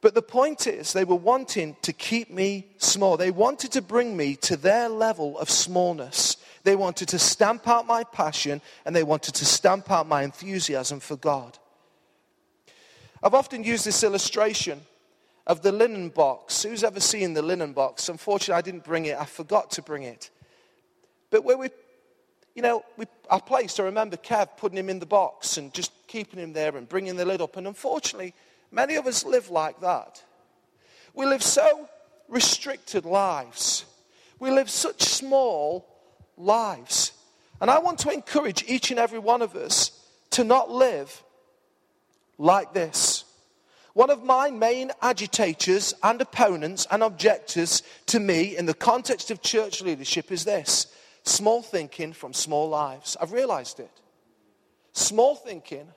But 0.00 0.14
the 0.14 0.22
point 0.22 0.66
is, 0.66 0.92
they 0.92 1.04
were 1.04 1.16
wanting 1.16 1.76
to 1.82 1.92
keep 1.92 2.30
me 2.30 2.68
small. 2.78 3.16
They 3.16 3.30
wanted 3.30 3.72
to 3.72 3.82
bring 3.82 4.16
me 4.16 4.36
to 4.36 4.56
their 4.56 4.88
level 4.88 5.38
of 5.38 5.50
smallness. 5.50 6.36
They 6.66 6.74
wanted 6.74 7.06
to 7.10 7.20
stamp 7.20 7.68
out 7.68 7.86
my 7.86 8.02
passion 8.02 8.60
and 8.84 8.94
they 8.94 9.04
wanted 9.04 9.36
to 9.36 9.44
stamp 9.44 9.88
out 9.88 10.08
my 10.08 10.24
enthusiasm 10.24 10.98
for 10.98 11.14
God. 11.14 11.56
I've 13.22 13.34
often 13.34 13.62
used 13.62 13.86
this 13.86 14.02
illustration 14.02 14.80
of 15.46 15.62
the 15.62 15.70
linen 15.70 16.08
box. 16.08 16.64
Who's 16.64 16.82
ever 16.82 16.98
seen 16.98 17.34
the 17.34 17.40
linen 17.42 17.72
box? 17.72 18.08
Unfortunately, 18.08 18.58
I 18.58 18.62
didn't 18.62 18.82
bring 18.82 19.06
it. 19.06 19.16
I 19.16 19.26
forgot 19.26 19.70
to 19.72 19.82
bring 19.82 20.02
it. 20.02 20.30
But 21.30 21.44
where 21.44 21.56
we, 21.56 21.68
you 22.56 22.62
know, 22.62 22.84
we, 22.96 23.04
our 23.30 23.40
place, 23.40 23.78
I 23.78 23.84
remember 23.84 24.16
Kev 24.16 24.56
putting 24.56 24.76
him 24.76 24.90
in 24.90 24.98
the 24.98 25.06
box 25.06 25.58
and 25.58 25.72
just 25.72 25.92
keeping 26.08 26.40
him 26.40 26.52
there 26.52 26.76
and 26.76 26.88
bringing 26.88 27.14
the 27.14 27.24
lid 27.24 27.40
up. 27.40 27.56
And 27.56 27.68
unfortunately, 27.68 28.34
many 28.72 28.96
of 28.96 29.06
us 29.06 29.24
live 29.24 29.50
like 29.50 29.80
that. 29.82 30.20
We 31.14 31.26
live 31.26 31.44
so 31.44 31.88
restricted 32.28 33.04
lives. 33.04 33.84
We 34.40 34.50
live 34.50 34.68
such 34.68 35.04
small 35.04 35.92
lives. 36.36 37.12
And 37.60 37.70
I 37.70 37.78
want 37.78 38.00
to 38.00 38.10
encourage 38.10 38.64
each 38.68 38.90
and 38.90 39.00
every 39.00 39.18
one 39.18 39.42
of 39.42 39.56
us 39.56 39.92
to 40.30 40.44
not 40.44 40.70
live 40.70 41.22
like 42.38 42.74
this. 42.74 43.24
One 43.94 44.10
of 44.10 44.22
my 44.22 44.50
main 44.50 44.90
agitators 45.00 45.94
and 46.02 46.20
opponents 46.20 46.86
and 46.90 47.02
objectors 47.02 47.82
to 48.06 48.20
me 48.20 48.54
in 48.56 48.66
the 48.66 48.74
context 48.74 49.30
of 49.30 49.40
church 49.40 49.80
leadership 49.80 50.30
is 50.30 50.44
this 50.44 50.88
small 51.22 51.62
thinking 51.62 52.12
from 52.12 52.34
small 52.34 52.68
lives. 52.68 53.16
I've 53.20 53.32
realized 53.32 53.80
it. 53.80 53.90
Small 54.92 55.34
thinking 55.34 55.88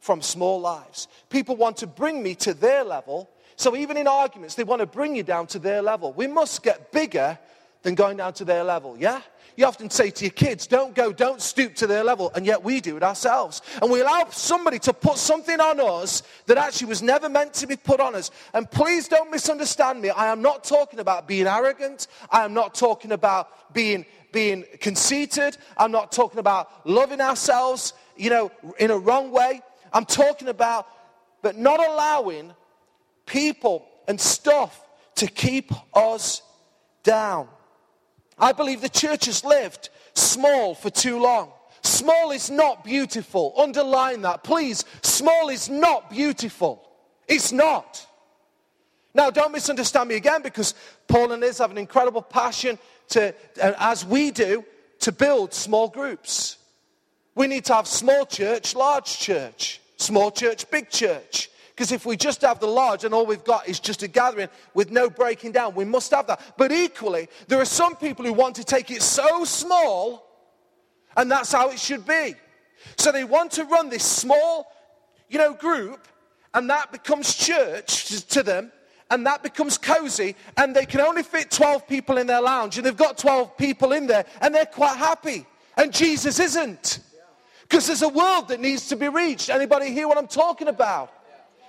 from 0.00 0.20
small 0.20 0.60
lives. 0.60 1.08
People 1.30 1.56
want 1.56 1.76
to 1.78 1.86
bring 1.86 2.22
me 2.22 2.34
to 2.36 2.54
their 2.54 2.84
level. 2.84 3.30
So 3.56 3.76
even 3.76 3.96
in 3.96 4.06
arguments, 4.06 4.54
they 4.54 4.64
want 4.64 4.80
to 4.80 4.86
bring 4.86 5.16
you 5.16 5.22
down 5.22 5.46
to 5.48 5.58
their 5.58 5.82
level. 5.82 6.12
We 6.12 6.26
must 6.26 6.62
get 6.62 6.92
bigger 6.92 7.38
than 7.82 7.94
going 7.94 8.16
down 8.16 8.32
to 8.34 8.44
their 8.44 8.64
level, 8.64 8.96
yeah? 8.98 9.20
You 9.56 9.66
often 9.66 9.90
say 9.90 10.10
to 10.10 10.24
your 10.24 10.30
kids, 10.30 10.68
don't 10.68 10.94
go, 10.94 11.12
don't 11.12 11.42
stoop 11.42 11.74
to 11.76 11.88
their 11.88 12.04
level, 12.04 12.30
and 12.36 12.46
yet 12.46 12.62
we 12.62 12.80
do 12.80 12.96
it 12.96 13.02
ourselves. 13.02 13.60
And 13.82 13.90
we 13.90 14.00
allow 14.00 14.28
somebody 14.30 14.78
to 14.80 14.92
put 14.92 15.16
something 15.16 15.58
on 15.58 15.80
us 15.80 16.22
that 16.46 16.58
actually 16.58 16.86
was 16.86 17.02
never 17.02 17.28
meant 17.28 17.54
to 17.54 17.66
be 17.66 17.74
put 17.74 17.98
on 17.98 18.14
us. 18.14 18.30
And 18.54 18.70
please 18.70 19.08
don't 19.08 19.32
misunderstand 19.32 20.00
me. 20.00 20.10
I 20.10 20.28
am 20.28 20.42
not 20.42 20.62
talking 20.62 21.00
about 21.00 21.26
being 21.26 21.48
arrogant. 21.48 22.06
I 22.30 22.44
am 22.44 22.54
not 22.54 22.76
talking 22.76 23.10
about 23.10 23.74
being, 23.74 24.06
being 24.30 24.64
conceited. 24.80 25.58
I'm 25.76 25.90
not 25.90 26.12
talking 26.12 26.38
about 26.38 26.86
loving 26.86 27.20
ourselves, 27.20 27.94
you 28.16 28.30
know, 28.30 28.52
in 28.78 28.92
a 28.92 28.96
wrong 28.98 29.32
way. 29.32 29.60
I'm 29.92 30.04
talking 30.04 30.46
about, 30.46 30.86
but 31.42 31.58
not 31.58 31.80
allowing 31.80 32.52
people 33.26 33.88
and 34.06 34.20
stuff 34.20 34.86
to 35.16 35.26
keep 35.26 35.72
us 35.96 36.42
down. 37.02 37.48
I 38.38 38.52
believe 38.52 38.80
the 38.80 38.88
church 38.88 39.26
has 39.26 39.44
lived 39.44 39.90
small 40.14 40.74
for 40.74 40.90
too 40.90 41.20
long. 41.20 41.52
Small 41.82 42.30
is 42.32 42.50
not 42.50 42.84
beautiful. 42.84 43.54
Underline 43.56 44.22
that, 44.22 44.44
please. 44.44 44.84
Small 45.02 45.48
is 45.48 45.68
not 45.68 46.10
beautiful. 46.10 46.88
It's 47.26 47.52
not. 47.52 48.06
Now, 49.14 49.30
don't 49.30 49.52
misunderstand 49.52 50.08
me 50.08 50.16
again 50.16 50.42
because 50.42 50.74
Paul 51.08 51.32
and 51.32 51.40
Liz 51.40 51.58
have 51.58 51.70
an 51.70 51.78
incredible 51.78 52.22
passion 52.22 52.78
to, 53.10 53.34
as 53.58 54.04
we 54.04 54.30
do, 54.30 54.64
to 55.00 55.12
build 55.12 55.54
small 55.54 55.88
groups. 55.88 56.58
We 57.34 57.46
need 57.46 57.64
to 57.66 57.74
have 57.74 57.86
small 57.86 58.26
church, 58.26 58.74
large 58.74 59.18
church, 59.18 59.80
small 59.96 60.30
church, 60.30 60.70
big 60.70 60.90
church. 60.90 61.50
Because 61.78 61.92
if 61.92 62.04
we 62.04 62.16
just 62.16 62.42
have 62.42 62.58
the 62.58 62.66
lodge 62.66 63.04
and 63.04 63.14
all 63.14 63.24
we've 63.24 63.44
got 63.44 63.68
is 63.68 63.78
just 63.78 64.02
a 64.02 64.08
gathering 64.08 64.48
with 64.74 64.90
no 64.90 65.08
breaking 65.08 65.52
down, 65.52 65.76
we 65.76 65.84
must 65.84 66.10
have 66.10 66.26
that. 66.26 66.40
But 66.56 66.72
equally, 66.72 67.28
there 67.46 67.60
are 67.60 67.64
some 67.64 67.94
people 67.94 68.24
who 68.24 68.32
want 68.32 68.56
to 68.56 68.64
take 68.64 68.90
it 68.90 69.00
so 69.00 69.44
small, 69.44 70.26
and 71.16 71.30
that's 71.30 71.52
how 71.52 71.70
it 71.70 71.78
should 71.78 72.04
be. 72.04 72.34
So 72.96 73.12
they 73.12 73.22
want 73.22 73.52
to 73.52 73.64
run 73.64 73.90
this 73.90 74.02
small, 74.02 74.72
you 75.28 75.38
know, 75.38 75.54
group, 75.54 76.08
and 76.52 76.68
that 76.68 76.90
becomes 76.90 77.32
church 77.32 78.26
to 78.26 78.42
them, 78.42 78.72
and 79.08 79.24
that 79.26 79.44
becomes 79.44 79.78
cozy, 79.78 80.34
and 80.56 80.74
they 80.74 80.84
can 80.84 81.00
only 81.00 81.22
fit 81.22 81.48
12 81.48 81.86
people 81.86 82.18
in 82.18 82.26
their 82.26 82.42
lounge, 82.42 82.76
and 82.76 82.84
they've 82.84 82.96
got 82.96 83.18
12 83.18 83.56
people 83.56 83.92
in 83.92 84.08
there, 84.08 84.24
and 84.40 84.52
they're 84.52 84.66
quite 84.66 84.96
happy. 84.96 85.46
And 85.76 85.92
Jesus 85.92 86.40
isn't. 86.40 86.98
Because 87.62 87.86
there's 87.86 88.02
a 88.02 88.08
world 88.08 88.48
that 88.48 88.58
needs 88.58 88.88
to 88.88 88.96
be 88.96 89.08
reached. 89.08 89.48
Anybody 89.48 89.92
hear 89.92 90.08
what 90.08 90.18
I'm 90.18 90.26
talking 90.26 90.66
about? 90.66 91.12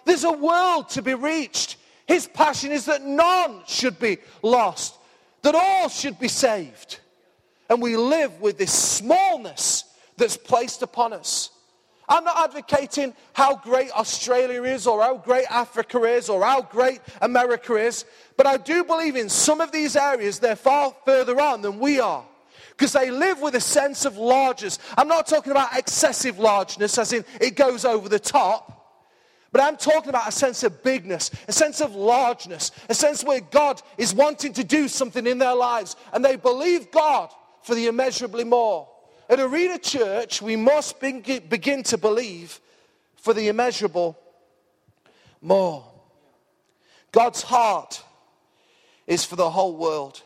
There's 0.06 0.24
a 0.24 0.32
world 0.32 0.90
to 0.90 1.02
be 1.02 1.14
reached. 1.14 1.78
His 2.08 2.28
passion 2.28 2.72
is 2.72 2.86
that 2.86 3.04
none 3.04 3.62
should 3.68 4.00
be 4.00 4.18
lost, 4.42 4.96
that 5.44 5.56
all 5.56 5.90
should 5.90 6.20
be 6.20 6.28
saved. 6.28 7.00
And 7.70 7.82
we 7.82 7.96
live 7.98 8.42
with 8.42 8.58
this 8.58 8.74
smallness 8.74 9.84
that's 10.18 10.38
placed 10.38 10.82
upon 10.82 11.14
us. 11.14 11.52
I'm 12.10 12.24
not 12.24 12.50
advocating 12.50 13.14
how 13.34 13.58
great 13.58 13.92
Australia 13.92 14.64
is 14.64 14.88
or 14.88 15.02
how 15.02 15.18
great 15.18 15.46
Africa 15.52 16.04
is 16.04 16.28
or 16.28 16.44
how 16.44 16.64
great 16.64 17.00
America 17.22 17.76
is, 17.76 18.06
but 18.36 18.48
I 18.48 18.58
do 18.58 18.84
believe 18.84 19.16
in 19.16 19.30
some 19.30 19.62
of 19.62 19.72
these 19.72 19.96
areas 19.96 20.40
they're 20.40 20.56
far 20.56 20.96
further 21.06 21.40
on 21.40 21.62
than 21.62 21.80
we 21.80 22.00
are 22.00 22.26
because 22.72 22.94
they 22.94 23.12
live 23.12 23.42
with 23.42 23.54
a 23.54 23.62
sense 23.62 24.06
of 24.06 24.18
largeness. 24.18 24.80
I'm 24.98 25.08
not 25.08 25.28
talking 25.28 25.52
about 25.52 25.78
excessive 25.78 26.40
largeness, 26.40 26.98
as 26.98 27.14
in 27.14 27.24
it 27.40 27.56
goes 27.56 27.86
over 27.86 28.10
the 28.10 28.20
top. 28.20 28.79
But 29.52 29.62
I'm 29.62 29.78
talking 29.78 30.10
about 30.10 30.28
a 30.28 30.32
sense 30.32 30.64
of 30.64 30.84
bigness, 30.84 31.32
a 31.48 31.52
sense 31.52 31.82
of 31.82 31.96
largeness, 31.96 32.72
a 32.88 32.94
sense 32.94 33.24
where 33.24 33.42
God 33.42 33.82
is 33.98 34.14
wanting 34.14 34.54
to 34.54 34.64
do 34.64 34.88
something 34.88 35.26
in 35.26 35.40
their 35.40 35.56
lives 35.56 35.96
and 36.14 36.24
they 36.24 36.36
believe 36.36 36.92
God 36.92 37.32
for 37.64 37.74
the 37.74 37.88
immeasurably 37.88 38.44
more. 38.44 38.88
At 39.28 39.40
Arena 39.40 39.78
Church, 39.80 40.42
we 40.42 40.56
must 40.56 41.00
begin 41.00 41.84
to 41.84 41.98
believe 41.98 42.60
for 43.16 43.34
the 43.34 43.48
immeasurable 43.48 44.18
more. 45.42 45.86
God's 47.12 47.42
heart 47.42 48.04
is 49.08 49.26
for 49.26 49.36
the 49.36 49.50
whole 49.50 49.76
world. 49.76 50.22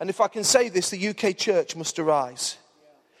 And 0.00 0.08
if 0.08 0.20
I 0.20 0.28
can 0.28 0.44
say 0.44 0.70
this, 0.70 0.88
the 0.88 1.08
UK 1.08 1.36
church 1.36 1.76
must 1.76 1.98
arise. 1.98 2.56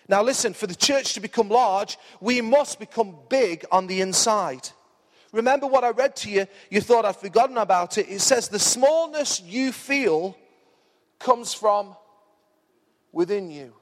Now, 0.08 0.22
listen, 0.22 0.54
for 0.54 0.66
the 0.66 0.74
church 0.74 1.12
to 1.14 1.20
become 1.20 1.50
large, 1.50 1.98
we 2.20 2.40
must 2.40 2.80
become 2.80 3.16
big 3.28 3.66
on 3.70 3.86
the 3.86 4.00
inside. 4.00 4.70
Remember 5.32 5.66
what 5.66 5.84
I 5.84 5.90
read 5.90 6.16
to 6.16 6.30
you? 6.30 6.46
You 6.70 6.80
thought 6.80 7.04
I'd 7.04 7.16
forgotten 7.16 7.58
about 7.58 7.98
it. 7.98 8.08
It 8.08 8.20
says, 8.20 8.48
The 8.48 8.58
smallness 8.58 9.40
you 9.40 9.72
feel 9.72 10.36
comes 11.18 11.54
from 11.54 11.94
within 13.12 13.50
you. 13.50 13.74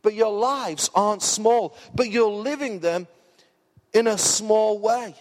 But 0.00 0.14
your 0.14 0.32
lives 0.32 0.90
aren't 0.94 1.22
small, 1.22 1.76
but 1.94 2.10
you're 2.10 2.30
living 2.30 2.80
them 2.80 3.06
in 3.92 4.06
a 4.06 4.18
small 4.18 4.78
way. 4.78 5.14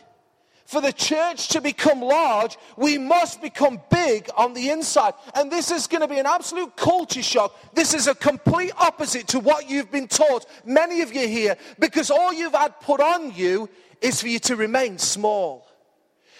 For 0.66 0.80
the 0.80 0.94
church 0.94 1.50
to 1.50 1.60
become 1.60 2.01
large, 2.01 2.58
we 2.78 2.98
must 2.98 3.42
become 3.42 3.82
big 3.92 4.30
on 4.38 4.54
the 4.54 4.70
inside. 4.70 5.16
And 5.36 5.51
this 5.51 5.70
is 5.70 5.86
going 5.86 6.00
to 6.00 6.08
be 6.08 6.18
an 6.18 6.25
absolute 6.25 6.78
culture 6.78 7.22
shock. 7.22 7.54
This 7.74 7.94
is 7.94 8.08
a 8.08 8.16
complete 8.16 8.72
opposite 8.80 9.28
to 9.30 9.40
what 9.42 9.70
you've 9.70 9.92
been 9.92 10.08
taught, 10.08 10.46
many 10.63 11.01
of 11.01 11.13
you 11.13 11.28
here, 11.28 11.58
because 11.78 12.10
all 12.10 12.32
you've 12.32 12.54
had 12.54 12.80
put 12.80 13.01
on 13.01 13.36
you 13.36 13.70
is 14.01 14.22
for 14.22 14.27
you 14.27 14.39
to 14.39 14.55
remain 14.55 14.98
small, 14.98 15.67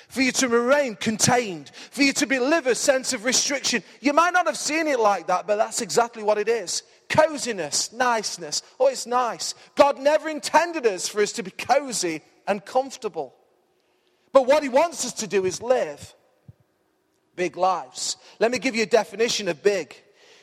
for 0.09 0.21
you 0.21 0.31
to 0.33 0.47
remain 0.47 0.95
contained, 0.95 1.71
for 1.91 2.03
you 2.03 2.11
to 2.13 2.25
live 2.25 2.67
a 2.67 2.75
sense 2.75 3.13
of 3.13 3.23
restriction. 3.23 3.83
You 4.01 4.13
might 4.13 4.33
not 4.33 4.47
have 4.47 4.57
seen 4.57 4.87
it 4.87 4.99
like 4.99 5.27
that, 5.27 5.47
but 5.47 5.55
that's 5.57 5.81
exactly 5.81 6.23
what 6.23 6.37
it 6.37 6.49
is. 6.49 6.83
Coziness, 7.07 7.93
niceness. 7.93 8.63
Oh, 8.79 8.87
it's 8.87 9.05
nice. 9.05 9.53
God 9.75 9.99
never 9.99 10.27
intended 10.27 10.85
us 10.85 11.07
for 11.07 11.21
us 11.21 11.31
to 11.33 11.43
be 11.43 11.51
cozy 11.51 12.21
and 12.47 12.65
comfortable. 12.65 13.35
But 14.33 14.47
what 14.47 14.63
He 14.63 14.69
wants 14.69 15.05
us 15.05 15.13
to 15.13 15.27
do 15.27 15.45
is 15.45 15.61
live 15.61 16.13
big 17.35 17.57
lives. 17.57 18.17
Let 18.39 18.51
me 18.51 18.59
give 18.59 18.75
you 18.75 18.83
a 18.83 18.87
definition 18.87 19.47
of 19.47 19.63
big 19.63 19.95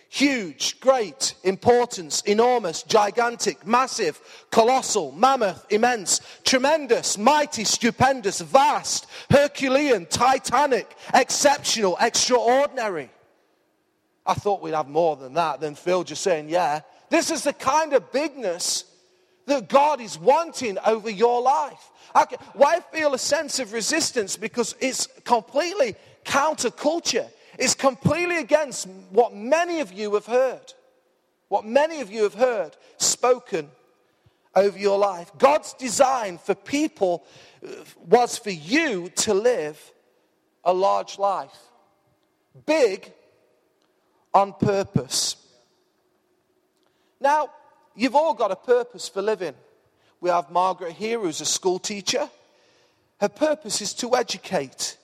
huge, 0.09 0.81
great, 0.81 1.35
importance, 1.45 2.23
enormous, 2.23 2.83
gigantic, 2.83 3.67
massive, 3.67 4.21
colossal, 4.51 5.13
mammoth, 5.13 5.67
immense, 5.71 6.21
tremendous, 6.45 7.19
mighty, 7.19 7.65
stupendous, 7.65 8.41
vast, 8.41 9.07
Herculean, 9.31 10.07
titanic, 10.07 10.97
exceptional, 11.15 11.97
extraordinary. 12.01 13.11
I 14.25 14.35
thought 14.35 14.63
we'd 14.63 14.75
have 14.75 14.89
more 14.89 15.17
than 15.17 15.35
that, 15.35 15.61
than 15.61 15.75
Phil 15.75 16.05
just 16.05 16.23
saying, 16.23 16.49
yeah. 16.49 16.81
This 17.11 17.31
is 17.31 17.45
the 17.45 17.53
kind 17.53 17.93
of 17.93 18.13
bigness 18.13 18.85
that 19.47 19.69
God 19.69 20.01
is 20.01 20.19
wanting 20.19 20.79
over 20.85 21.09
your 21.09 21.41
life. 21.41 21.91
Can, 22.15 22.39
why 22.55 22.81
feel 22.93 23.15
a 23.15 23.19
sense 23.19 23.59
of 23.59 23.73
resistance? 23.73 24.37
Because 24.37 24.75
it's 24.81 25.07
completely 25.25 25.97
counterculture. 26.25 27.29
It's 27.59 27.75
completely 27.75 28.39
against 28.39 28.87
what 29.11 29.35
many 29.35 29.81
of 29.81 29.93
you 29.93 30.15
have 30.15 30.27
heard. 30.27 30.73
What 31.49 31.65
many 31.65 32.01
of 32.01 32.11
you 32.11 32.23
have 32.23 32.35
heard 32.35 32.77
spoken 32.99 33.69
over 34.55 34.79
your 34.79 34.99
life. 34.99 35.33
God's 35.39 35.73
design 35.75 36.39
for 36.39 36.55
people 36.55 37.25
uh, 37.65 37.71
was 38.07 38.39
for 38.39 38.51
you 38.51 39.11
to 39.17 39.35
live 39.35 39.93
a 40.65 40.73
large 40.73 41.19
life, 41.19 41.57
big 42.67 43.13
on 44.35 44.53
purpose. 44.53 45.37
Now, 47.21 47.51
you've 47.97 48.17
all 48.17 48.35
got 48.35 48.51
a 48.51 48.57
purpose 48.57 49.09
for 49.09 49.23
living. 49.23 49.55
We 50.21 50.31
have 50.31 50.51
Margaret 50.51 50.93
here, 50.93 51.21
who's 51.21 51.41
a 51.41 51.47
school 51.47 51.79
teacher. 51.79 52.29
Her 53.21 53.29
purpose 53.29 53.81
is 53.81 53.95
to 53.95 54.15
educate. 54.15 54.97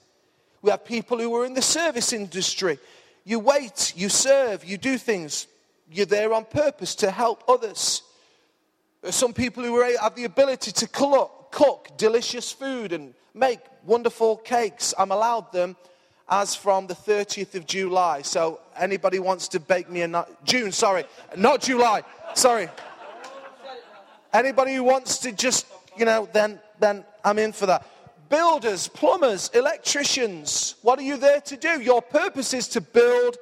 We 0.65 0.71
have 0.71 0.87
people 0.87 1.19
who 1.19 1.37
are 1.37 1.45
in 1.45 1.53
the 1.53 1.61
service 1.61 2.15
industry. 2.15 2.79
You 3.25 3.39
wait, 3.39 3.93
you 3.95 4.09
serve, 4.09 4.65
you 4.65 4.79
do 4.79 4.97
things. 4.97 5.47
you're 5.93 6.07
there 6.07 6.33
on 6.33 6.47
purpose 6.47 6.95
to 6.97 7.11
help 7.11 7.45
others. 7.47 8.03
There's 9.03 9.15
some 9.15 9.35
people 9.35 9.63
who 9.63 9.79
have 9.83 10.15
the 10.15 10.25
ability 10.25 10.73
to 10.73 10.89
cook, 10.89 11.51
cook 11.51 11.91
delicious 11.99 12.51
food 12.51 12.95
and 12.95 13.13
make 13.35 13.59
wonderful 13.85 14.39
cakes. 14.39 14.95
I'm 14.99 15.13
allowed 15.13 15.53
them 15.53 15.77
as 16.31 16.55
from 16.55 16.87
the 16.87 16.95
30th 16.95 17.55
of 17.57 17.67
July. 17.67 18.23
So 18.23 18.59
anybody 18.75 19.19
wants 19.19 19.49
to 19.49 19.61
bake 19.61 19.91
me 19.91 20.01
a 20.01 20.27
June, 20.45 20.73
sorry, 20.73 21.05
not 21.37 21.61
July. 21.61 22.05
Sorry. 22.33 22.71
Anybody 24.33 24.77
who 24.77 24.85
wants 24.85 25.19
to 25.19 25.33
just, 25.33 25.67
you 25.99 26.07
know, 26.07 26.27
then 26.33 26.59
then 26.81 27.05
I'm 27.23 27.39
in 27.39 27.53
for 27.53 27.67
that. 27.67 27.87
Builders, 28.35 28.89
plumbers, 28.89 29.49
electricians, 29.55 30.75
what 30.83 30.99
are 30.99 31.03
you 31.03 31.17
there 31.17 31.41
to 31.43 31.57
do? 31.57 31.81
Your 31.81 32.03
purpose 32.03 32.53
is 32.53 32.67
to 32.71 32.81
build 32.81 33.37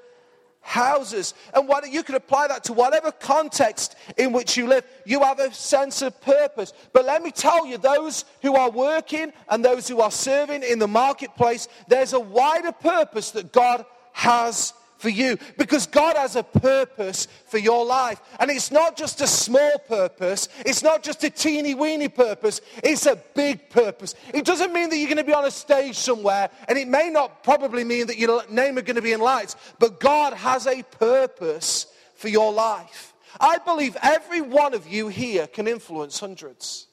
houses. 0.61 1.33
And 1.55 1.67
what, 1.67 1.91
you 1.91 2.03
can 2.03 2.15
apply 2.15 2.49
that 2.49 2.65
to 2.65 2.75
whatever 2.75 3.11
context 3.11 3.97
in 4.19 4.35
which 4.35 4.55
you 4.59 4.67
live. 4.67 4.85
You 5.07 5.23
have 5.23 5.39
a 5.39 5.51
sense 5.51 6.03
of 6.03 6.21
purpose. 6.21 6.75
But 6.93 7.07
let 7.07 7.23
me 7.23 7.31
tell 7.31 7.65
you, 7.65 7.79
those 7.79 8.27
who 8.43 8.55
are 8.55 8.69
working 8.69 9.33
and 9.49 9.65
those 9.65 9.89
who 9.89 10.03
are 10.03 10.11
serving 10.11 10.63
in 10.63 10.79
the 10.79 10.89
marketplace, 10.89 11.69
there's 11.89 12.13
a 12.13 12.21
wider 12.21 12.73
purpose 12.73 13.31
that 13.31 13.51
God 13.51 13.87
has 14.13 14.75
for 15.03 15.11
you 15.11 15.37
because 15.59 15.87
God 15.87 16.17
has 16.17 16.37
a 16.37 16.45
purpose 16.45 17.27
for 17.47 17.59
your 17.59 17.85
life. 17.85 18.21
And 18.39 18.51
it's 18.51 18.71
not 18.71 18.97
just 18.97 19.21
a 19.21 19.27
small 19.27 19.79
purpose, 19.89 20.49
it's 20.65 20.83
not 20.83 21.03
just 21.03 21.25
a 21.25 21.31
teeny 21.31 21.75
weeny 21.75 22.09
purpose, 22.09 22.61
it's 22.83 23.07
a 23.07 23.17
big 23.35 23.69
purpose. 23.69 24.15
It 24.33 24.45
doesn't 24.45 24.73
mean 24.73 24.89
that 24.91 24.97
you're 24.97 25.09
going 25.09 25.17
to 25.19 25.25
be 25.25 25.35
on 25.35 25.45
a 25.45 25.51
stage 25.51 25.97
somewhere, 25.97 26.49
and 26.69 26.79
it 26.79 26.87
may 26.87 27.11
not 27.11 27.43
probably 27.43 27.83
mean 27.83 28.07
that 28.07 28.17
your 28.17 28.47
name 28.49 28.79
are 28.79 28.83
going 28.83 28.97
to 28.97 29.03
be 29.03 29.13
in 29.13 29.21
lights, 29.21 29.57
but 29.81 29.99
God 29.99 30.35
has 30.35 30.67
a 30.69 30.83
purpose 30.85 31.87
for 32.15 32.29
your 32.29 32.53
life. 32.53 33.13
I 33.41 33.59
believe 33.59 33.97
every 34.01 34.41
one 34.41 34.73
of 34.73 34.87
you 34.87 35.09
here 35.09 35.49
can 35.49 35.67
influence 35.67 36.21
hundreds. 36.21 36.87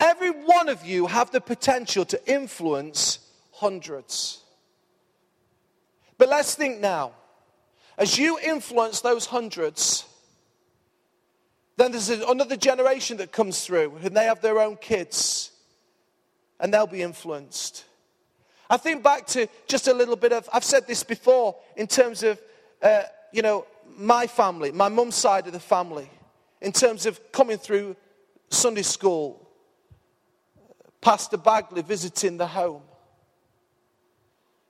Every 0.00 0.30
one 0.30 0.68
of 0.68 0.84
you 0.84 1.06
have 1.06 1.30
the 1.30 1.40
potential 1.40 2.04
to 2.06 2.28
influence 2.28 3.20
hundreds. 3.52 4.41
But 6.22 6.28
let's 6.28 6.54
think 6.54 6.78
now. 6.78 7.14
As 7.98 8.16
you 8.16 8.38
influence 8.38 9.00
those 9.00 9.26
hundreds, 9.26 10.04
then 11.76 11.90
there's 11.90 12.10
another 12.10 12.56
generation 12.56 13.16
that 13.16 13.32
comes 13.32 13.64
through 13.64 13.98
and 14.04 14.16
they 14.16 14.26
have 14.26 14.40
their 14.40 14.60
own 14.60 14.76
kids 14.76 15.50
and 16.60 16.72
they'll 16.72 16.86
be 16.86 17.02
influenced. 17.02 17.86
I 18.70 18.76
think 18.76 19.02
back 19.02 19.26
to 19.34 19.48
just 19.66 19.88
a 19.88 19.92
little 19.92 20.14
bit 20.14 20.32
of, 20.32 20.48
I've 20.52 20.62
said 20.62 20.86
this 20.86 21.02
before 21.02 21.56
in 21.76 21.88
terms 21.88 22.22
of, 22.22 22.40
uh, 22.80 23.02
you 23.32 23.42
know, 23.42 23.66
my 23.98 24.28
family, 24.28 24.70
my 24.70 24.88
mum's 24.88 25.16
side 25.16 25.48
of 25.48 25.52
the 25.52 25.58
family, 25.58 26.08
in 26.60 26.70
terms 26.70 27.04
of 27.04 27.20
coming 27.32 27.58
through 27.58 27.96
Sunday 28.48 28.82
school, 28.82 29.44
Pastor 31.00 31.36
Bagley 31.36 31.82
visiting 31.82 32.36
the 32.36 32.46
home. 32.46 32.82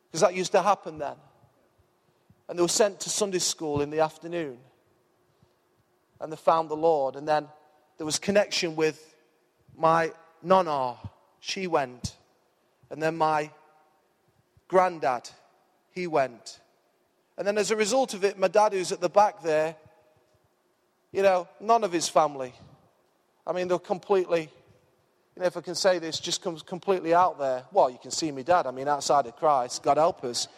Because 0.07 0.23
that 0.23 0.35
used 0.35 0.53
to 0.53 0.63
happen 0.63 0.97
then 0.97 1.17
and 2.53 2.59
they 2.59 2.63
were 2.63 2.69
sent 2.69 3.01
to 3.01 3.09
Sunday 3.09 3.39
school 3.39 3.81
in 3.81 3.89
the 3.89 4.01
afternoon. 4.01 4.59
And 6.21 6.31
they 6.31 6.37
found 6.37 6.69
the 6.69 6.77
Lord. 6.77 7.17
And 7.17 7.27
then 7.27 7.49
there 7.97 8.05
was 8.05 8.19
connection 8.19 8.77
with 8.77 9.17
my 9.75 10.13
nonna. 10.43 10.97
She 11.41 11.67
went. 11.67 12.15
And 12.91 13.03
then 13.03 13.17
my 13.17 13.51
granddad, 14.69 15.31
he 15.93 16.07
went. 16.07 16.61
And 17.39 17.47
then 17.47 17.57
as 17.57 17.71
a 17.71 17.77
result 17.77 18.13
of 18.13 18.23
it, 18.23 18.39
my 18.39 18.49
dad, 18.49 18.75
who's 18.75 18.93
at 18.93 19.01
the 19.01 19.09
back 19.09 19.43
there, 19.43 19.75
you 21.11 21.23
know, 21.23 21.49
none 21.59 21.85
of 21.85 21.91
his 21.91 22.07
family. 22.07 22.53
I 23.47 23.55
mean, 23.55 23.69
they're 23.69 23.79
completely, 23.79 24.51
you 25.37 25.41
know, 25.41 25.47
if 25.47 25.57
I 25.57 25.63
can 25.63 25.75
say 25.75 25.99
this, 25.99 26.21
just 26.21 26.43
comes 26.43 26.61
completely 26.61 27.15
out 27.15 27.39
there. 27.39 27.65
Well, 27.73 27.89
you 27.89 27.99
can 27.99 28.11
see 28.11 28.31
me 28.31 28.43
dad. 28.43 28.67
I 28.67 28.73
mean, 28.73 28.89
outside 28.89 29.25
of 29.25 29.37
Christ, 29.37 29.83
God 29.83 29.97
help 29.97 30.23
us 30.23 30.49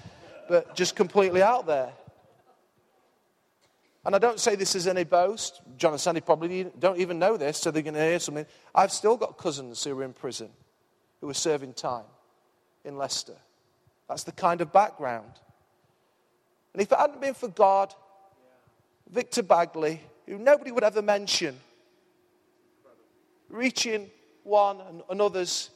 but 0.49 0.75
just 0.75 0.97
completely 0.97 1.43
out 1.43 1.67
there. 1.67 1.93
And 4.07 4.15
I 4.15 4.19
don't 4.19 4.39
say 4.39 4.55
this 4.55 4.77
as 4.77 4.87
any 4.87 5.05
boast. 5.05 5.63
John 5.79 5.93
and 5.93 6.01
Sandy 6.01 6.21
probably 6.21 6.65
don't 6.79 7.01
even 7.01 7.19
know 7.19 7.37
this, 7.37 7.59
so 7.59 7.71
they're 7.71 7.83
going 7.83 7.95
to 7.95 8.01
hear 8.01 8.18
something. 8.18 8.47
I've 8.75 8.92
still 8.92 9.16
got 9.16 9.38
cousins 9.38 9.83
who 9.83 9.99
are 9.99 10.05
in 10.05 10.12
prison, 10.12 10.51
who 11.21 11.31
are 11.31 11.35
serving 11.35 11.73
time 11.73 12.05
in 12.85 12.99
Leicester. 12.99 13.37
That's 14.09 14.25
the 14.25 14.33
kind 14.33 14.61
of 14.61 14.73
background. 14.73 15.31
And 16.75 16.83
if 16.83 16.92
it 16.92 16.99
hadn't 16.99 17.21
been 17.21 17.35
for 17.35 17.49
God, 17.49 17.95
Victor 19.11 19.42
Bagley, 19.42 20.01
who 20.27 20.38
nobody 20.38 20.71
would 20.71 20.85
ever 20.85 21.01
mention, 21.01 21.59
reaching 23.49 24.11
one 24.42 24.81
and, 25.09 25.21
others, 25.23 25.71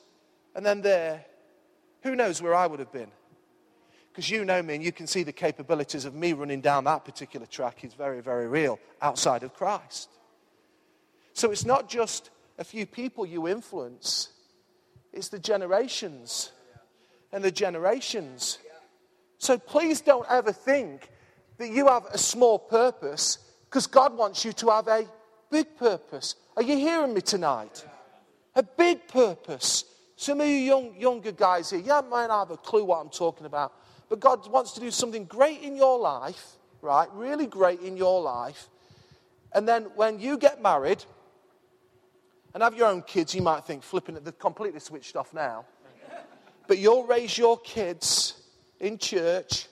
and 0.55 0.67
then 0.67 0.83
there, 0.83 1.25
who 2.03 2.15
knows 2.15 2.43
where 2.43 2.55
I 2.55 2.67
would 2.67 2.81
have 2.81 2.93
been? 2.93 3.11
Because 4.11 4.31
you 4.31 4.45
know 4.45 4.63
me 4.63 4.75
and 4.75 4.85
you 4.85 4.93
can 4.93 5.07
see 5.07 5.23
the 5.23 5.33
capabilities 5.33 6.05
of 6.05 6.15
me 6.15 6.33
running 6.33 6.61
down 6.61 6.85
that 6.85 7.05
particular 7.05 7.47
track 7.47 7.85
is 7.85 7.95
very, 7.95 8.21
very 8.21 8.49
real 8.49 8.79
outside 9.01 9.43
of 9.43 9.55
Christ. 9.55 10.09
So 11.35 11.51
it's 11.53 11.65
not 11.65 11.89
just 11.89 12.31
a 12.59 12.65
few 12.65 12.85
people 12.85 13.25
you 13.25 13.47
influence, 13.47 14.31
it's 15.13 15.29
the 15.29 15.39
generations 15.39 16.51
and 17.33 17.45
the 17.45 17.51
generations. 17.51 18.59
So 19.39 19.57
please 19.57 20.01
don't 20.01 20.27
ever 20.29 20.53
think 20.53 21.09
that 21.59 21.71
you 21.71 21.87
have 21.87 22.07
a 22.07 22.19
small 22.19 22.59
purpose 22.59 23.39
because 23.69 23.87
God 23.87 24.17
wants 24.17 24.45
you 24.45 24.53
to 24.55 24.71
have 24.71 24.89
a 24.89 25.07
big 25.51 25.77
purpose. 25.77 26.35
Are 26.57 26.63
you 26.63 26.77
hearing 26.77 27.15
me 27.15 27.21
tonight? 27.21 27.85
A 28.55 28.63
big 28.63 29.07
purpose. 29.07 29.85
Some 30.17 30.41
of 30.41 30.49
you 30.49 30.55
young, 30.55 30.97
younger 30.97 31.31
guys 31.31 31.71
here, 31.71 31.79
you 31.79 32.03
might 32.11 32.27
not 32.27 32.49
have 32.49 32.51
a 32.51 32.57
clue 32.57 32.85
what 32.85 33.01
I'm 33.01 33.11
talking 33.11 33.47
about. 33.47 33.73
But 34.09 34.21
God 34.21 34.51
wants 34.51 34.73
to 34.73 34.81
do 34.81 34.91
something 34.91 35.25
great 35.25 35.61
in 35.61 35.77
your 35.77 35.99
life, 35.99 36.57
right? 36.81 37.09
Really 37.13 37.47
great 37.47 37.81
in 37.81 37.97
your 37.97 38.23
life. 38.23 38.69
And 39.53 39.69
then 39.69 39.85
when 39.95 40.19
you 40.19 40.39
get 40.39 40.63
married 40.63 41.05
and 42.55 42.63
have 42.63 42.75
your 42.75 42.87
own 42.89 43.03
kids, 43.03 43.35
you 43.35 43.43
might 43.43 43.65
think, 43.65 43.83
flipping 43.83 44.17
it, 44.17 44.25
they're 44.25 44.33
completely 44.33 44.81
switched 44.81 45.17
off 45.17 45.35
now. 45.35 45.65
But 46.67 46.79
you'll 46.79 47.05
raise 47.05 47.37
your 47.37 47.59
kids 47.59 48.43
in 48.79 48.99
church, 48.99 49.67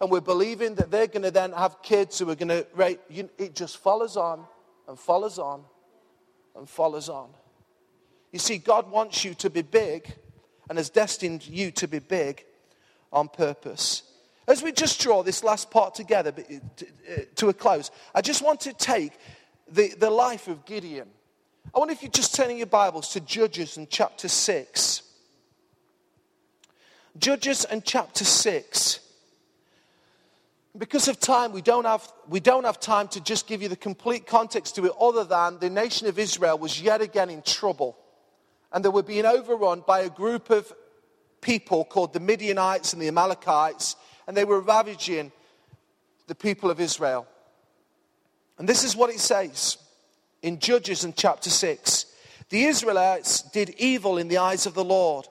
and 0.00 0.10
we're 0.10 0.20
believing 0.20 0.74
that 0.74 0.90
they're 0.90 1.06
going 1.06 1.22
to 1.22 1.30
then 1.30 1.52
have 1.52 1.80
kids 1.82 2.18
who 2.18 2.28
are 2.30 2.34
going 2.34 2.48
to, 2.48 2.66
right? 2.74 3.00
It 3.08 3.54
just 3.54 3.78
follows 3.78 4.16
on 4.16 4.44
and 4.88 4.98
follows 4.98 5.38
on 5.38 5.64
and 6.56 6.68
follows 6.68 7.08
on. 7.08 7.30
You 8.32 8.38
see, 8.40 8.58
God 8.58 8.90
wants 8.90 9.24
you 9.24 9.34
to 9.34 9.48
be 9.48 9.62
big 9.62 10.12
and 10.68 10.76
has 10.76 10.90
destined 10.90 11.46
you 11.46 11.70
to 11.72 11.86
be 11.86 12.00
big 12.00 12.44
on 13.14 13.28
purpose. 13.28 14.02
As 14.46 14.62
we 14.62 14.72
just 14.72 15.00
draw 15.00 15.22
this 15.22 15.42
last 15.42 15.70
part 15.70 15.94
together 15.94 16.34
uh, 16.38 17.20
to 17.36 17.48
a 17.48 17.54
close, 17.54 17.90
I 18.14 18.20
just 18.20 18.42
want 18.42 18.60
to 18.62 18.74
take 18.74 19.12
the, 19.70 19.94
the 19.98 20.10
life 20.10 20.48
of 20.48 20.66
Gideon. 20.66 21.08
I 21.74 21.78
wonder 21.78 21.92
if 21.92 22.02
you're 22.02 22.10
just 22.10 22.34
turning 22.34 22.58
your 22.58 22.66
Bibles 22.66 23.08
to 23.10 23.20
Judges 23.20 23.78
and 23.78 23.88
chapter 23.88 24.28
6. 24.28 25.02
Judges 27.16 27.64
and 27.64 27.82
chapter 27.84 28.24
6. 28.24 29.00
Because 30.76 31.06
of 31.06 31.20
time, 31.20 31.52
we 31.52 31.62
don't, 31.62 31.86
have, 31.86 32.12
we 32.28 32.40
don't 32.40 32.64
have 32.64 32.80
time 32.80 33.06
to 33.08 33.20
just 33.20 33.46
give 33.46 33.62
you 33.62 33.68
the 33.68 33.76
complete 33.76 34.26
context 34.26 34.74
to 34.74 34.84
it, 34.84 34.92
other 35.00 35.24
than 35.24 35.58
the 35.60 35.70
nation 35.70 36.08
of 36.08 36.18
Israel 36.18 36.58
was 36.58 36.82
yet 36.82 37.00
again 37.00 37.30
in 37.30 37.40
trouble. 37.42 37.96
And 38.72 38.84
they 38.84 38.88
were 38.88 39.04
being 39.04 39.24
overrun 39.24 39.84
by 39.86 40.00
a 40.00 40.10
group 40.10 40.50
of 40.50 40.72
people 41.44 41.84
called 41.84 42.14
the 42.14 42.20
Midianites 42.20 42.94
and 42.94 43.02
the 43.02 43.08
Amalekites, 43.08 43.96
and 44.26 44.34
they 44.36 44.46
were 44.46 44.60
ravaging 44.60 45.30
the 46.26 46.34
people 46.34 46.70
of 46.70 46.80
Israel. 46.80 47.26
And 48.58 48.66
this 48.66 48.82
is 48.82 48.96
what 48.96 49.10
it 49.10 49.20
says 49.20 49.76
in 50.42 50.58
Judges 50.58 51.04
in 51.04 51.12
chapter 51.12 51.50
6. 51.50 52.06
The 52.48 52.64
Israelites 52.64 53.42
did 53.42 53.74
evil 53.78 54.16
in 54.16 54.28
the 54.28 54.38
eyes 54.38 54.64
of 54.64 54.74
the 54.74 54.84
Lord. 54.84 55.28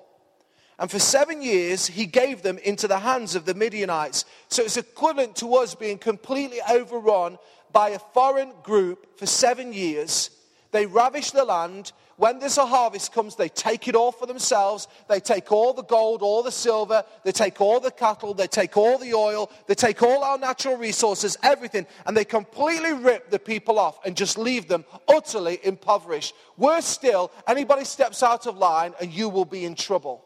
And 0.78 0.89
for 0.89 0.99
seven 0.99 1.41
years, 1.41 1.88
he 1.88 2.06
gave 2.06 2.43
them 2.43 2.60
into 2.60 2.88
the 2.88 2.99
hands 2.99 3.36
of 3.36 3.45
the 3.45 3.54
Midianites. 3.56 4.26
So 4.49 4.63
it's 4.63 4.78
equivalent 4.78 5.36
to 5.38 5.56
us 5.56 5.73
being 5.73 5.97
completely 5.97 6.60
overrun 6.69 7.39
by 7.71 7.89
a 7.89 7.99
foreign 7.99 8.52
group 8.62 9.17
for 9.17 9.26
seven 9.26 9.73
years. 9.73 10.30
They 10.71 10.86
ravished 10.86 11.34
the 11.34 11.45
land 11.45 11.91
when 12.17 12.38
there's 12.39 12.58
a 12.58 12.65
harvest 12.65 13.12
comes, 13.12 13.36
they 13.36 13.49
take 13.49 13.88
it 13.88 13.95
all 13.95 14.12
for 14.12 14.28
themselves. 14.28 14.88
They 15.10 15.19
take 15.19 15.52
all 15.52 15.73
the 15.73 15.84
gold, 15.84 16.21
all 16.21 16.43
the 16.43 16.52
silver, 16.52 17.04
they 17.23 17.32
take 17.32 17.60
all 17.60 17.80
the 17.80 17.91
cattle, 17.91 18.34
they 18.34 18.47
take 18.47 18.78
all 18.78 18.97
the 18.97 19.13
oil, 19.13 19.52
they 19.67 19.73
take 19.73 20.04
all 20.04 20.23
our 20.23 20.38
natural 20.38 20.78
resources, 20.78 21.38
everything, 21.41 21.88
and 22.06 22.15
they 22.15 22.26
completely 22.26 22.93
rip 22.93 23.32
the 23.32 23.39
people 23.39 23.80
off 23.80 23.99
and 24.06 24.15
just 24.15 24.38
leave 24.38 24.67
them 24.67 24.86
utterly 25.08 25.60
impoverished. 25.63 26.36
Worse 26.56 26.86
still, 26.86 27.32
anybody 27.47 27.84
steps 27.84 28.21
out 28.21 28.45
of 28.45 28.58
line 28.58 28.93
and 29.02 29.12
you 29.12 29.28
will 29.30 29.45
be 29.45 29.65
in 29.65 29.73
trouble. 29.73 30.23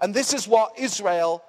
And 0.00 0.14
this 0.14 0.32
is 0.32 0.48
what 0.48 0.78
Israel 0.78 1.44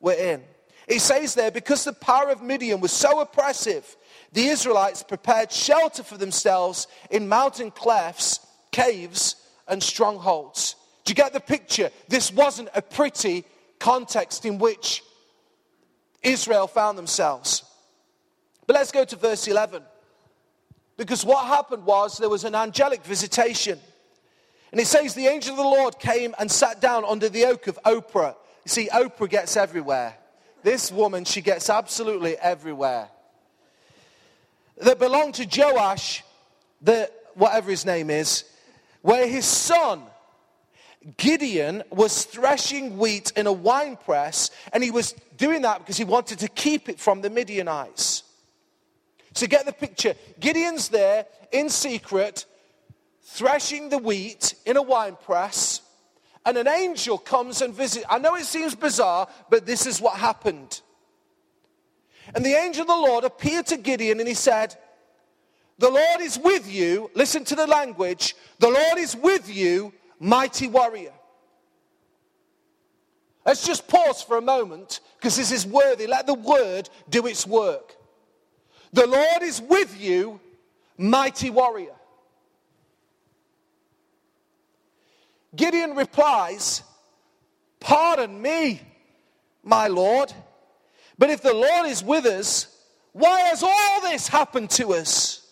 were 0.00 0.12
in. 0.12 0.42
It 0.86 1.00
says 1.00 1.34
there, 1.34 1.50
because 1.50 1.84
the 1.84 1.92
power 1.92 2.30
of 2.30 2.42
Midian 2.42 2.80
was 2.80 2.92
so 2.92 3.20
oppressive, 3.20 3.96
the 4.32 4.46
Israelites 4.46 5.02
prepared 5.02 5.50
shelter 5.50 6.02
for 6.02 6.18
themselves 6.18 6.86
in 7.10 7.28
mountain 7.28 7.70
clefts, 7.70 8.40
caves, 8.74 9.36
and 9.68 9.80
strongholds. 9.80 10.74
Do 11.04 11.12
you 11.12 11.14
get 11.14 11.32
the 11.32 11.40
picture? 11.40 11.90
This 12.08 12.32
wasn't 12.32 12.70
a 12.74 12.82
pretty 12.82 13.44
context 13.78 14.44
in 14.44 14.58
which 14.58 15.02
Israel 16.22 16.66
found 16.66 16.98
themselves. 16.98 17.62
But 18.66 18.74
let's 18.74 18.90
go 18.90 19.04
to 19.04 19.16
verse 19.16 19.46
11. 19.46 19.82
Because 20.96 21.24
what 21.24 21.46
happened 21.46 21.84
was 21.86 22.18
there 22.18 22.28
was 22.28 22.44
an 22.44 22.56
angelic 22.56 23.04
visitation. 23.04 23.78
And 24.72 24.80
it 24.80 24.86
says, 24.86 25.14
The 25.14 25.28
angel 25.28 25.52
of 25.52 25.58
the 25.58 25.62
Lord 25.62 26.00
came 26.00 26.34
and 26.38 26.50
sat 26.50 26.80
down 26.80 27.04
under 27.04 27.28
the 27.28 27.44
oak 27.44 27.68
of 27.68 27.78
Oprah. 27.84 28.34
You 28.64 28.68
see, 28.68 28.88
Oprah 28.88 29.30
gets 29.30 29.56
everywhere. 29.56 30.16
This 30.64 30.90
woman, 30.90 31.24
she 31.24 31.42
gets 31.42 31.70
absolutely 31.70 32.36
everywhere. 32.38 33.08
That 34.78 34.98
belonged 34.98 35.34
to 35.34 35.46
Joash, 35.46 36.24
the, 36.82 37.10
whatever 37.34 37.70
his 37.70 37.84
name 37.86 38.10
is, 38.10 38.44
where 39.04 39.26
his 39.26 39.44
son 39.44 40.02
Gideon 41.18 41.82
was 41.90 42.24
threshing 42.24 42.96
wheat 42.96 43.32
in 43.36 43.46
a 43.46 43.52
wine 43.52 43.98
press, 43.98 44.50
and 44.72 44.82
he 44.82 44.90
was 44.90 45.12
doing 45.36 45.60
that 45.60 45.80
because 45.80 45.98
he 45.98 46.04
wanted 46.04 46.38
to 46.38 46.48
keep 46.48 46.88
it 46.88 46.98
from 46.98 47.20
the 47.20 47.28
Midianites. 47.28 48.22
So 49.34 49.46
get 49.46 49.66
the 49.66 49.74
picture. 49.74 50.14
Gideon's 50.40 50.88
there 50.88 51.26
in 51.52 51.68
secret, 51.68 52.46
threshing 53.24 53.90
the 53.90 53.98
wheat 53.98 54.54
in 54.64 54.78
a 54.78 54.82
wine 54.82 55.18
press, 55.22 55.82
and 56.46 56.56
an 56.56 56.66
angel 56.66 57.18
comes 57.18 57.60
and 57.60 57.74
visits. 57.74 58.06
I 58.08 58.18
know 58.18 58.36
it 58.36 58.46
seems 58.46 58.74
bizarre, 58.74 59.28
but 59.50 59.66
this 59.66 59.84
is 59.84 60.00
what 60.00 60.16
happened. 60.16 60.80
And 62.34 62.42
the 62.42 62.54
angel 62.54 62.80
of 62.80 62.88
the 62.88 62.94
Lord 62.94 63.24
appeared 63.24 63.66
to 63.66 63.76
Gideon 63.76 64.18
and 64.18 64.26
he 64.26 64.34
said, 64.34 64.74
The 65.78 65.90
Lord 65.90 66.20
is 66.20 66.38
with 66.38 66.72
you. 66.72 67.10
Listen 67.14 67.44
to 67.44 67.56
the 67.56 67.66
language. 67.66 68.36
The 68.58 68.70
Lord 68.70 68.98
is 68.98 69.16
with 69.16 69.54
you, 69.54 69.92
mighty 70.20 70.68
warrior. 70.68 71.12
Let's 73.44 73.66
just 73.66 73.88
pause 73.88 74.22
for 74.22 74.36
a 74.36 74.42
moment 74.42 75.00
because 75.18 75.36
this 75.36 75.52
is 75.52 75.66
worthy. 75.66 76.06
Let 76.06 76.26
the 76.26 76.34
word 76.34 76.88
do 77.10 77.26
its 77.26 77.46
work. 77.46 77.94
The 78.92 79.06
Lord 79.06 79.42
is 79.42 79.60
with 79.60 80.00
you, 80.00 80.40
mighty 80.96 81.50
warrior. 81.50 81.94
Gideon 85.54 85.94
replies, 85.94 86.82
Pardon 87.80 88.40
me, 88.40 88.80
my 89.62 89.88
Lord, 89.88 90.32
but 91.18 91.30
if 91.30 91.42
the 91.42 91.52
Lord 91.52 91.86
is 91.86 92.02
with 92.02 92.24
us, 92.24 92.68
why 93.12 93.40
has 93.40 93.62
all 93.62 94.00
this 94.00 94.26
happened 94.26 94.70
to 94.70 94.94
us? 94.94 95.43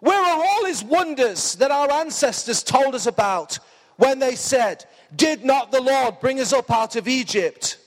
Where 0.00 0.20
are 0.20 0.44
all 0.44 0.64
his 0.66 0.84
wonders 0.84 1.54
that 1.56 1.70
our 1.70 1.90
ancestors 1.90 2.62
told 2.62 2.94
us 2.94 3.06
about 3.06 3.58
when 3.96 4.18
they 4.18 4.34
said, 4.34 4.84
Did 5.14 5.44
not 5.44 5.72
the 5.72 5.80
Lord 5.80 6.20
bring 6.20 6.40
us 6.40 6.52
up 6.52 6.70
out 6.70 6.96
of 6.96 7.08
Egypt? 7.08 7.78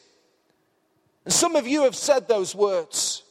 And 1.25 1.33
some 1.33 1.55
of 1.55 1.67
you 1.67 1.83
have 1.83 1.95
said 1.95 2.27
those 2.27 2.55
words. 2.55 3.23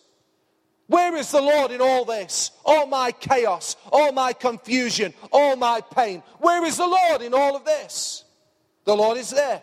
Where 0.86 1.16
is 1.16 1.30
the 1.30 1.40
Lord 1.40 1.70
in 1.70 1.82
all 1.82 2.04
this? 2.04 2.50
All 2.64 2.86
my 2.86 3.12
chaos, 3.12 3.76
all 3.92 4.10
my 4.12 4.32
confusion, 4.32 5.12
all 5.32 5.54
my 5.54 5.82
pain. 5.82 6.22
Where 6.38 6.64
is 6.64 6.78
the 6.78 6.86
Lord 6.86 7.20
in 7.20 7.34
all 7.34 7.56
of 7.56 7.64
this? 7.64 8.24
The 8.84 8.96
Lord 8.96 9.18
is 9.18 9.28
there, 9.28 9.62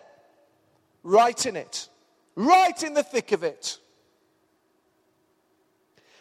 right 1.02 1.46
in 1.48 1.56
it, 1.56 1.90
right 2.36 2.84
in 2.84 2.94
the 2.94 3.02
thick 3.02 3.32
of 3.32 3.44
it. 3.44 3.80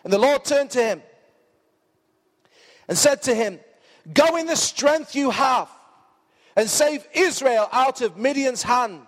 And 0.04 0.12
the 0.12 0.18
Lord 0.18 0.42
turned 0.44 0.70
to 0.70 0.82
him 0.82 1.02
and 2.88 2.96
said 2.96 3.22
to 3.22 3.34
him, 3.34 3.60
Go 4.12 4.36
in 4.36 4.46
the 4.46 4.56
strength 4.56 5.14
you 5.14 5.30
have 5.30 5.68
and 6.56 6.68
save 6.68 7.06
Israel 7.14 7.68
out 7.72 8.00
of 8.00 8.16
Midian's 8.16 8.62
hand. 8.62 9.06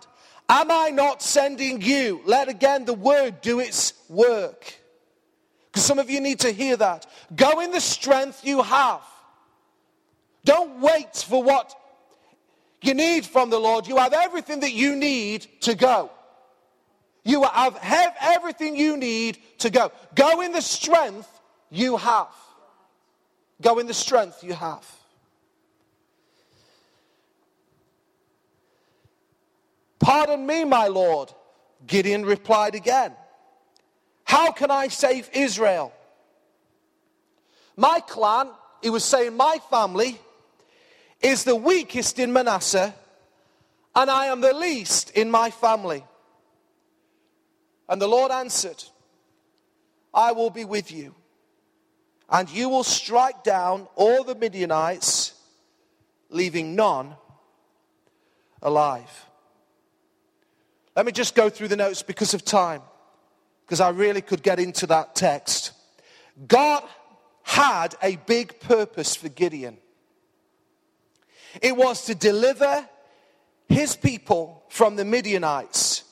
Am 0.48 0.70
I 0.70 0.90
not 0.90 1.22
sending 1.22 1.82
you? 1.82 2.22
Let 2.24 2.48
again 2.48 2.84
the 2.84 2.94
word 2.94 3.40
do 3.40 3.60
its 3.60 3.94
work. 4.08 4.74
Because 5.66 5.84
some 5.84 5.98
of 5.98 6.08
you 6.08 6.20
need 6.20 6.40
to 6.40 6.52
hear 6.52 6.76
that. 6.76 7.06
Go 7.34 7.60
in 7.60 7.72
the 7.72 7.80
strength 7.80 8.44
you 8.44 8.62
have. 8.62 9.02
Don't 10.44 10.80
wait 10.80 11.16
for 11.16 11.42
what 11.42 11.74
you 12.80 12.94
need 12.94 13.26
from 13.26 13.50
the 13.50 13.58
Lord. 13.58 13.86
You 13.88 13.96
have 13.96 14.12
everything 14.12 14.60
that 14.60 14.72
you 14.72 14.94
need 14.94 15.46
to 15.62 15.74
go. 15.74 16.10
You 17.24 17.42
have 17.42 18.16
everything 18.20 18.76
you 18.76 18.96
need 18.96 19.38
to 19.58 19.70
go. 19.70 19.90
Go 20.14 20.40
in 20.42 20.52
the 20.52 20.62
strength 20.62 21.28
you 21.70 21.96
have. 21.96 22.28
Go 23.60 23.78
in 23.78 23.86
the 23.86 23.94
strength 23.94 24.44
you 24.44 24.52
have. 24.52 24.86
Pardon 29.98 30.46
me, 30.46 30.64
my 30.64 30.88
Lord. 30.88 31.32
Gideon 31.86 32.24
replied 32.24 32.74
again. 32.74 33.12
How 34.24 34.52
can 34.52 34.70
I 34.70 34.88
save 34.88 35.30
Israel? 35.32 35.92
My 37.76 38.00
clan, 38.00 38.50
he 38.82 38.90
was 38.90 39.04
saying, 39.04 39.36
my 39.36 39.58
family 39.70 40.18
is 41.20 41.44
the 41.44 41.56
weakest 41.56 42.18
in 42.18 42.32
Manasseh, 42.32 42.94
and 43.94 44.10
I 44.10 44.26
am 44.26 44.40
the 44.40 44.52
least 44.52 45.10
in 45.10 45.30
my 45.30 45.50
family. 45.50 46.04
And 47.88 48.00
the 48.00 48.08
Lord 48.08 48.32
answered, 48.32 48.82
I 50.12 50.32
will 50.32 50.50
be 50.50 50.64
with 50.64 50.90
you 50.90 51.14
and 52.28 52.50
you 52.50 52.68
will 52.68 52.84
strike 52.84 53.44
down 53.44 53.86
all 53.94 54.24
the 54.24 54.34
Midianites, 54.34 55.34
leaving 56.28 56.74
none 56.74 57.14
alive. 58.62 59.26
Let 60.96 61.06
me 61.06 61.12
just 61.12 61.34
go 61.34 61.48
through 61.50 61.68
the 61.68 61.76
notes 61.76 62.02
because 62.02 62.34
of 62.34 62.44
time, 62.44 62.82
because 63.64 63.80
I 63.80 63.90
really 63.90 64.22
could 64.22 64.42
get 64.42 64.58
into 64.58 64.86
that 64.88 65.14
text. 65.14 65.72
God 66.48 66.82
had 67.42 67.94
a 68.02 68.16
big 68.16 68.58
purpose 68.60 69.14
for 69.14 69.28
Gideon. 69.28 69.78
It 71.62 71.76
was 71.76 72.06
to 72.06 72.14
deliver 72.14 72.88
his 73.68 73.94
people 73.94 74.64
from 74.68 74.96
the 74.96 75.04
Midianites. 75.04 76.04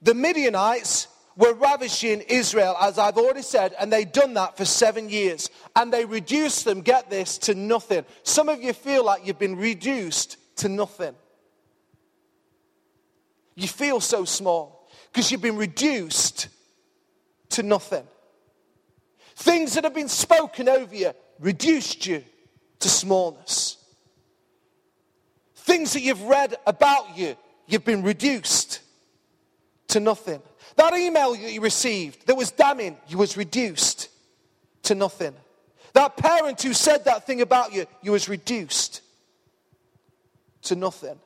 The 0.00 0.14
Midianites 0.14 1.06
were 1.36 1.54
ravishing 1.54 2.20
Israel, 2.22 2.76
as 2.80 2.98
I've 2.98 3.16
already 3.16 3.42
said, 3.42 3.74
and 3.78 3.92
they'd 3.92 4.12
done 4.12 4.34
that 4.34 4.56
for 4.56 4.64
seven 4.64 5.08
years. 5.08 5.50
And 5.74 5.92
they 5.92 6.04
reduced 6.04 6.64
them, 6.64 6.82
get 6.82 7.10
this, 7.10 7.38
to 7.38 7.54
nothing. 7.54 8.04
Some 8.22 8.48
of 8.48 8.62
you 8.62 8.72
feel 8.72 9.04
like 9.04 9.26
you've 9.26 9.38
been 9.38 9.56
reduced 9.56 10.36
to 10.56 10.68
nothing. 10.68 11.14
You 13.54 13.68
feel 13.68 14.00
so 14.00 14.24
small 14.24 14.88
because 15.12 15.30
you've 15.30 15.42
been 15.42 15.56
reduced 15.56 16.48
to 17.50 17.62
nothing. 17.62 18.04
Things 19.36 19.74
that 19.74 19.84
have 19.84 19.94
been 19.94 20.08
spoken 20.08 20.68
over 20.68 20.94
you 20.94 21.12
reduced 21.38 22.06
you 22.06 22.24
to 22.80 22.88
smallness. 22.88 23.78
Things 25.56 25.92
that 25.92 26.00
you've 26.00 26.22
read 26.22 26.56
about 26.66 27.16
you, 27.16 27.36
you've 27.66 27.84
been 27.84 28.02
reduced 28.02 28.80
to 29.88 30.00
nothing. 30.00 30.42
That 30.76 30.94
email 30.94 31.32
that 31.32 31.52
you 31.52 31.60
received 31.60 32.26
that 32.26 32.36
was 32.36 32.50
damning, 32.50 32.96
you 33.08 33.18
was 33.18 33.36
reduced 33.36 34.08
to 34.84 34.94
nothing. 34.94 35.34
That 35.92 36.16
parent 36.16 36.62
who 36.62 36.72
said 36.72 37.04
that 37.04 37.26
thing 37.26 37.40
about 37.40 37.72
you, 37.72 37.86
you 38.02 38.12
was 38.12 38.28
reduced 38.28 39.02
to 40.62 40.76
nothing. 40.76 41.18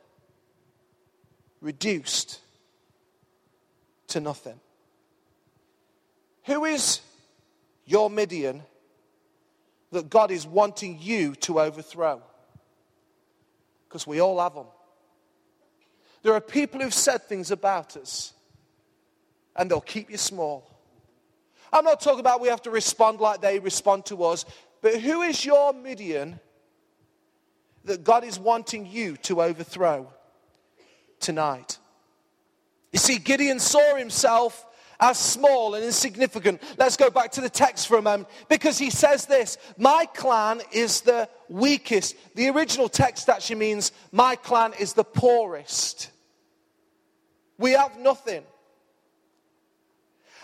Reduced 1.61 2.41
to 4.09 4.21
nothing. 4.21 4.59
Who 6.45 6.65
is 6.65 7.01
your 7.85 8.11
Midian 8.11 8.63
that 9.93 10.11
God 10.11 10.31
is 10.31 10.47
wanting 10.47 10.99
you 11.01 11.35
to 11.37 11.61
overthrow? 11.61 12.23
Because 13.89 14.07
we 14.07 14.21
all 14.21 14.41
have 14.41 14.55
them. 14.55 14.67
There 16.23 16.35
are 16.35 16.41
people 16.41 16.81
who've 16.81 16.93
said 16.93 17.23
things 17.23 17.53
about 17.53 17.97
us 17.97 18.33
and 19.57 19.71
they'll 19.71 19.81
keep 19.81 20.11
you 20.11 20.17
small. 20.17 20.71
I'm 21.73 21.85
not 21.85 22.01
talking 22.01 22.21
about 22.21 22.41
we 22.41 22.49
have 22.49 22.63
to 22.63 22.71
respond 22.71 23.21
like 23.21 23.41
they 23.41 23.59
respond 23.59 24.07
to 24.07 24.25
us, 24.25 24.45
but 24.83 25.01
who 25.01 25.23
is 25.23 25.45
your 25.45 25.73
Midian 25.73 26.39
that 27.85 28.05
God 28.05 28.25
is 28.25 28.39
wanting 28.39 28.87
you 28.87 29.17
to 29.19 29.43
overthrow 29.43 30.13
tonight? 31.21 31.79
You 32.93 32.99
see, 32.99 33.19
Gideon 33.19 33.59
saw 33.59 33.97
himself 33.97 34.65
as 35.01 35.19
small 35.19 35.75
and 35.75 35.85
insignificant. 35.85 36.63
Let's 36.79 36.97
go 36.97 37.11
back 37.11 37.33
to 37.33 37.41
the 37.41 37.51
text 37.51 37.87
for 37.87 37.99
a 37.99 38.03
moment 38.03 38.29
because 38.49 38.79
he 38.79 38.91
says 38.91 39.27
this 39.27 39.59
My 39.77 40.07
clan 40.15 40.63
is 40.73 41.03
the 41.03 41.29
weakest. 41.49 42.17
The 42.35 42.49
original 42.49 42.89
text 42.89 43.29
actually 43.29 43.57
means, 43.57 43.93
My 44.13 44.37
clan 44.37 44.73
is 44.79 44.95
the 44.95 45.05
poorest. 45.05 46.11
We 47.59 47.73
have 47.73 47.99
nothing. 47.99 48.45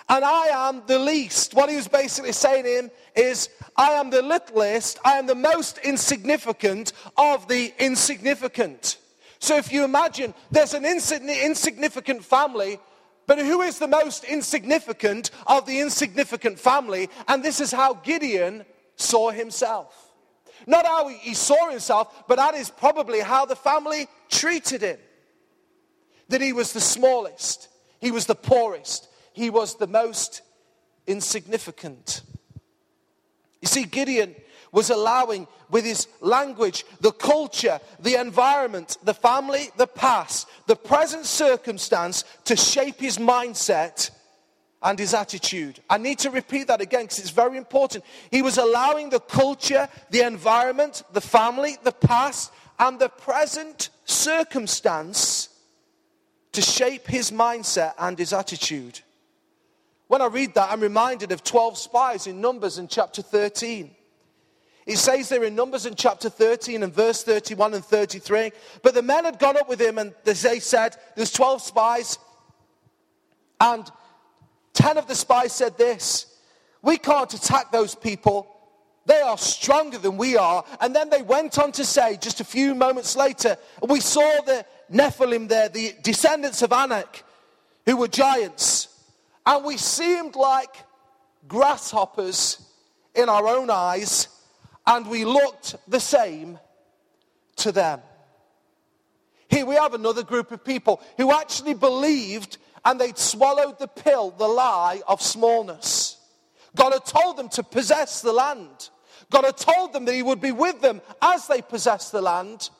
And 0.08 0.24
I 0.24 0.68
am 0.68 0.82
the 0.86 0.98
least. 0.98 1.54
What 1.54 1.70
he 1.70 1.76
was 1.76 1.88
basically 1.88 2.32
saying 2.32 2.64
to 2.64 2.70
him 2.70 2.90
is, 3.14 3.48
I 3.76 3.92
am 3.92 4.10
the 4.10 4.22
littlest, 4.22 4.98
I 5.04 5.18
am 5.18 5.26
the 5.26 5.34
most 5.34 5.78
insignificant 5.78 6.92
of 7.16 7.48
the 7.48 7.72
insignificant. 7.78 8.98
So 9.38 9.56
if 9.56 9.72
you 9.72 9.84
imagine 9.84 10.34
there's 10.50 10.74
an 10.74 10.84
insignificant 10.84 12.24
family, 12.24 12.78
but 13.26 13.38
who 13.38 13.62
is 13.62 13.78
the 13.78 13.88
most 13.88 14.24
insignificant 14.24 15.30
of 15.46 15.66
the 15.66 15.80
insignificant 15.80 16.58
family? 16.58 17.08
And 17.28 17.42
this 17.42 17.60
is 17.60 17.72
how 17.72 17.94
Gideon 17.94 18.64
saw 18.96 19.30
himself. 19.30 20.12
Not 20.66 20.86
how 20.86 21.08
he 21.08 21.34
saw 21.34 21.70
himself, 21.70 22.24
but 22.28 22.36
that 22.36 22.54
is 22.54 22.70
probably 22.70 23.20
how 23.20 23.46
the 23.46 23.56
family 23.56 24.06
treated 24.28 24.82
him. 24.82 24.98
That 26.28 26.40
he 26.40 26.52
was 26.52 26.72
the 26.72 26.80
smallest, 26.80 27.68
he 28.00 28.10
was 28.10 28.26
the 28.26 28.34
poorest, 28.34 29.08
he 29.32 29.50
was 29.50 29.76
the 29.76 29.86
most 29.86 30.42
insignificant. 31.06 32.22
You 33.60 33.68
see, 33.68 33.84
Gideon 33.84 34.34
was 34.72 34.90
allowing, 34.90 35.46
with 35.70 35.84
his 35.84 36.08
language, 36.20 36.84
the 37.00 37.12
culture, 37.12 37.78
the 38.00 38.18
environment, 38.18 38.96
the 39.04 39.14
family, 39.14 39.70
the 39.76 39.86
past, 39.86 40.48
the 40.66 40.76
present 40.76 41.26
circumstance 41.26 42.24
to 42.44 42.56
shape 42.56 42.98
his 42.98 43.18
mindset 43.18 44.10
and 44.82 44.98
his 44.98 45.14
attitude. 45.14 45.78
I 45.88 45.98
need 45.98 46.18
to 46.20 46.30
repeat 46.30 46.68
that 46.68 46.80
again 46.80 47.02
because 47.02 47.18
it's 47.18 47.30
very 47.30 47.56
important. 47.56 48.04
He 48.30 48.42
was 48.42 48.58
allowing 48.58 49.10
the 49.10 49.20
culture, 49.20 49.88
the 50.10 50.22
environment, 50.22 51.02
the 51.12 51.20
family, 51.20 51.76
the 51.82 51.92
past, 51.92 52.52
and 52.78 52.98
the 52.98 53.10
present 53.10 53.90
circumstance 54.04 55.50
to 56.52 56.62
shape 56.62 57.06
his 57.06 57.30
mindset 57.30 57.92
and 57.98 58.18
his 58.18 58.32
attitude. 58.32 59.00
When 60.12 60.20
I 60.20 60.26
read 60.26 60.52
that, 60.56 60.70
I'm 60.70 60.82
reminded 60.82 61.32
of 61.32 61.42
12 61.42 61.78
spies 61.78 62.26
in 62.26 62.42
Numbers 62.42 62.76
in 62.76 62.86
chapter 62.86 63.22
13. 63.22 63.90
It 64.84 64.98
says 64.98 65.30
there 65.30 65.42
in 65.42 65.54
Numbers 65.54 65.86
in 65.86 65.94
chapter 65.94 66.28
13 66.28 66.82
and 66.82 66.92
verse 66.92 67.24
31 67.24 67.72
and 67.72 67.82
33. 67.82 68.52
But 68.82 68.92
the 68.92 69.00
men 69.00 69.24
had 69.24 69.38
gone 69.38 69.56
up 69.56 69.70
with 69.70 69.80
him 69.80 69.96
and 69.96 70.12
they 70.24 70.34
said, 70.34 70.96
There's 71.16 71.32
12 71.32 71.62
spies. 71.62 72.18
And 73.58 73.90
10 74.74 74.98
of 74.98 75.06
the 75.06 75.14
spies 75.14 75.54
said 75.54 75.78
this 75.78 76.26
We 76.82 76.98
can't 76.98 77.32
attack 77.32 77.72
those 77.72 77.94
people. 77.94 78.54
They 79.06 79.22
are 79.22 79.38
stronger 79.38 79.96
than 79.96 80.18
we 80.18 80.36
are. 80.36 80.62
And 80.82 80.94
then 80.94 81.08
they 81.08 81.22
went 81.22 81.58
on 81.58 81.72
to 81.72 81.86
say, 81.86 82.18
just 82.18 82.42
a 82.42 82.44
few 82.44 82.74
moments 82.74 83.16
later, 83.16 83.56
we 83.88 84.00
saw 84.00 84.42
the 84.42 84.66
Nephilim 84.92 85.48
there, 85.48 85.70
the 85.70 85.94
descendants 86.02 86.60
of 86.60 86.70
Anak, 86.70 87.24
who 87.86 87.96
were 87.96 88.08
giants 88.08 88.91
and 89.44 89.64
we 89.64 89.76
seemed 89.76 90.36
like 90.36 90.74
grasshoppers 91.48 92.64
in 93.14 93.28
our 93.28 93.46
own 93.46 93.70
eyes, 93.70 94.28
and 94.86 95.06
we 95.06 95.24
looked 95.24 95.76
the 95.88 96.00
same 96.00 96.58
to 97.56 97.72
them. 97.72 98.00
Here 99.48 99.66
we 99.66 99.74
have 99.74 99.94
another 99.94 100.22
group 100.22 100.50
of 100.50 100.64
people 100.64 101.02
who 101.18 101.30
actually 101.30 101.74
believed 101.74 102.56
and 102.84 103.00
they'd 103.00 103.18
swallowed 103.18 103.78
the 103.78 103.86
pill, 103.86 104.30
the 104.30 104.48
lie 104.48 105.02
of 105.06 105.22
smallness. 105.22 106.18
God 106.74 106.92
had 106.92 107.04
told 107.04 107.36
them 107.36 107.48
to 107.50 107.62
possess 107.62 108.22
the 108.22 108.32
land. 108.32 108.90
God 109.30 109.44
had 109.44 109.56
told 109.56 109.92
them 109.92 110.04
that 110.06 110.14
He 110.14 110.22
would 110.22 110.40
be 110.40 110.52
with 110.52 110.80
them 110.80 111.00
as 111.20 111.46
they 111.46 111.62
possessed 111.62 112.12
the 112.12 112.22
land. 112.22 112.70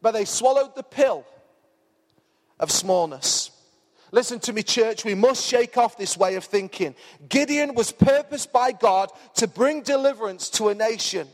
But 0.00 0.12
they 0.12 0.24
swallowed 0.24 0.74
the 0.74 0.82
pill 0.82 1.24
of 2.60 2.70
smallness. 2.70 3.41
Listen 4.14 4.38
to 4.40 4.52
me, 4.52 4.62
church, 4.62 5.06
we 5.06 5.14
must 5.14 5.42
shake 5.42 5.78
off 5.78 5.96
this 5.96 6.18
way 6.18 6.34
of 6.34 6.44
thinking. 6.44 6.94
Gideon 7.30 7.74
was 7.74 7.90
purposed 7.90 8.52
by 8.52 8.72
God 8.72 9.10
to 9.36 9.48
bring 9.48 9.80
deliverance 9.80 10.50
to 10.50 10.68
a 10.68 10.74
nation. 10.74 11.26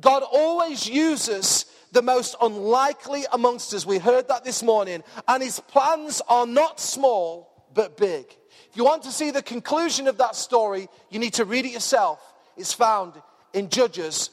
God 0.00 0.22
always 0.22 0.88
uses 0.88 1.66
the 1.92 2.00
most 2.00 2.34
unlikely 2.40 3.24
amongst 3.32 3.74
us. 3.74 3.84
We 3.84 3.98
heard 3.98 4.28
that 4.28 4.42
this 4.42 4.62
morning. 4.62 5.04
And 5.26 5.42
his 5.42 5.60
plans 5.60 6.22
are 6.28 6.46
not 6.46 6.80
small, 6.80 7.66
but 7.74 7.98
big. 7.98 8.24
If 8.70 8.76
you 8.76 8.84
want 8.84 9.02
to 9.02 9.12
see 9.12 9.30
the 9.30 9.42
conclusion 9.42 10.08
of 10.08 10.16
that 10.16 10.34
story, 10.34 10.88
you 11.10 11.18
need 11.18 11.34
to 11.34 11.44
read 11.44 11.66
it 11.66 11.72
yourself. 11.72 12.20
It's 12.56 12.72
found 12.72 13.14
in 13.52 13.68
Judges 13.68 14.30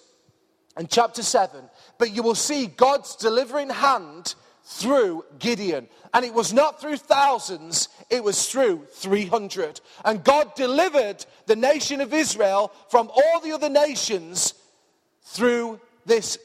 and 0.77 0.89
chapter 0.89 1.23
7. 1.23 1.61
But 1.97 2.11
you 2.13 2.23
will 2.23 2.35
see 2.35 2.67
God's 2.67 3.17
delivering 3.17 3.69
hand 3.69 4.35
through 4.65 5.23
Gideon. 5.37 5.87
And 6.13 6.25
it 6.25 6.33
was 6.33 6.51
not 6.51 6.81
through 6.81 6.97
thousands, 6.97 7.87
it 8.09 8.23
was 8.23 8.49
through 8.49 8.85
300. 8.93 9.79
And 10.03 10.23
God 10.23 10.55
delivered 10.55 11.25
the 11.45 11.55
nation 11.55 12.01
of 12.01 12.13
Israel 12.13 12.71
from 12.89 13.09
all 13.15 13.39
the 13.39 13.51
other 13.51 13.69
nations 13.69 14.53
through 15.21 15.79
this 16.05 16.39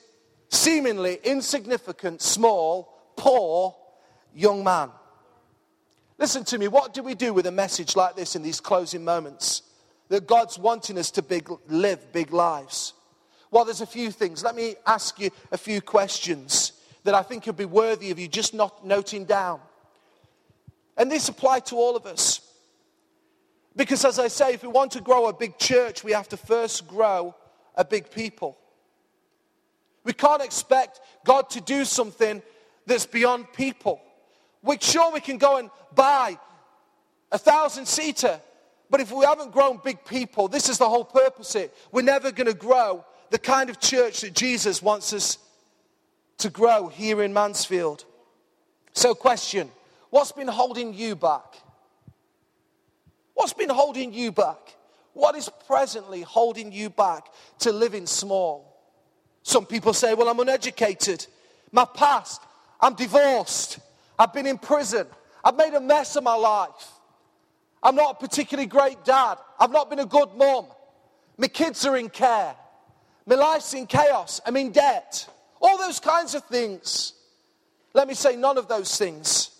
seemingly 0.50 1.18
insignificant, 1.24 2.20
small, 2.20 2.94
poor 3.16 3.74
young 4.35 4.62
man. 4.64 4.90
Listen 6.18 6.44
to 6.44 6.59
me, 6.59 6.68
what 6.68 6.92
do 6.92 7.02
we 7.02 7.14
do 7.14 7.33
with 7.33 7.46
a 7.46 7.52
message 7.52 7.96
like 7.96 8.16
this 8.16 8.37
in 8.37 8.42
these 8.42 8.61
closing 8.61 9.04
moments? 9.04 9.62
That 10.09 10.26
God's 10.26 10.59
wanting 10.59 10.98
us 10.98 11.11
to 11.12 11.22
big, 11.22 11.48
live 11.68 12.12
big 12.12 12.33
lives. 12.33 12.92
Well, 13.50 13.64
there's 13.64 13.80
a 13.80 13.87
few 13.87 14.11
things. 14.11 14.44
Let 14.44 14.54
me 14.54 14.74
ask 14.87 15.18
you 15.18 15.30
a 15.50 15.56
few 15.56 15.80
questions 15.80 16.69
that 17.04 17.14
I 17.14 17.22
think 17.22 17.46
would 17.46 17.56
be 17.56 17.64
worthy 17.64 18.10
of 18.10 18.18
you 18.18 18.28
just 18.28 18.54
not 18.54 18.84
noting 18.86 19.24
down. 19.24 19.60
And 20.96 21.10
this 21.10 21.28
applies 21.28 21.62
to 21.64 21.76
all 21.76 21.96
of 21.96 22.06
us. 22.06 22.40
Because 23.76 24.04
as 24.04 24.18
I 24.18 24.28
say, 24.28 24.54
if 24.54 24.62
we 24.62 24.68
want 24.68 24.92
to 24.92 25.00
grow 25.00 25.26
a 25.26 25.32
big 25.32 25.58
church, 25.58 26.04
we 26.04 26.12
have 26.12 26.28
to 26.28 26.36
first 26.36 26.86
grow 26.86 27.34
a 27.74 27.84
big 27.84 28.10
people. 28.10 28.58
We 30.04 30.12
can't 30.12 30.42
expect 30.42 31.00
God 31.24 31.50
to 31.50 31.60
do 31.60 31.84
something 31.84 32.42
that's 32.86 33.06
beyond 33.06 33.52
people. 33.52 34.00
We 34.62 34.76
sure 34.80 35.12
we 35.12 35.20
can 35.20 35.38
go 35.38 35.56
and 35.56 35.70
buy 35.94 36.38
a 37.32 37.38
thousand 37.38 37.86
seater, 37.86 38.40
but 38.90 39.00
if 39.00 39.12
we 39.12 39.24
haven't 39.24 39.52
grown 39.52 39.80
big 39.82 40.04
people, 40.04 40.48
this 40.48 40.68
is 40.68 40.78
the 40.78 40.88
whole 40.88 41.04
purpose. 41.04 41.54
It 41.54 41.74
we're 41.92 42.02
never 42.02 42.32
going 42.32 42.48
to 42.48 42.54
grow 42.54 43.04
the 43.30 43.38
kind 43.38 43.70
of 43.70 43.78
church 43.78 44.22
that 44.22 44.34
Jesus 44.34 44.82
wants 44.82 45.12
us 45.12 45.38
to 46.40 46.50
grow 46.50 46.88
here 46.88 47.22
in 47.22 47.33
Mansfield. 47.33 48.05
So, 48.92 49.14
question 49.14 49.70
What's 50.11 50.33
been 50.33 50.48
holding 50.48 50.92
you 50.92 51.14
back? 51.14 51.57
What's 53.35 53.53
been 53.53 53.70
holding 53.70 54.12
you 54.12 54.33
back? 54.33 54.76
What 55.12 55.37
is 55.37 55.48
presently 55.66 56.22
holding 56.22 56.72
you 56.72 56.90
back 56.90 57.26
to 57.61 57.72
living 57.72 58.07
small? 58.07 58.70
Some 59.42 59.66
people 59.66 59.92
say, 59.92 60.14
Well, 60.14 60.29
I'm 60.29 60.40
uneducated. 60.40 61.26
My 61.72 61.85
past, 61.85 62.42
I'm 62.81 62.94
divorced. 62.94 63.79
I've 64.18 64.33
been 64.33 64.46
in 64.46 64.59
prison. 64.59 65.07
I've 65.42 65.57
made 65.57 65.72
a 65.74 65.81
mess 65.81 66.16
of 66.16 66.24
my 66.24 66.35
life. 66.35 66.88
I'm 67.83 67.94
not 67.94 68.16
a 68.16 68.26
particularly 68.26 68.66
great 68.66 69.05
dad. 69.05 69.38
I've 69.59 69.70
not 69.70 69.88
been 69.88 70.00
a 70.00 70.07
good 70.07 70.35
mom. 70.37 70.66
My 71.38 71.48
kids 71.48 71.87
are 71.87 71.96
in 71.96 72.11
care. 72.11 72.55
My 73.24 73.37
life's 73.37 73.72
in 73.72 73.87
chaos. 73.87 74.40
I'm 74.44 74.57
in 74.57 74.72
debt. 74.72 75.26
All 75.61 75.79
those 75.79 76.01
kinds 76.01 76.35
of 76.35 76.44
things. 76.44 77.12
Let 77.92 78.09
me 78.09 78.14
say, 78.14 78.37
none 78.37 78.57
of 78.57 78.68
those 78.68 78.96
things, 78.96 79.51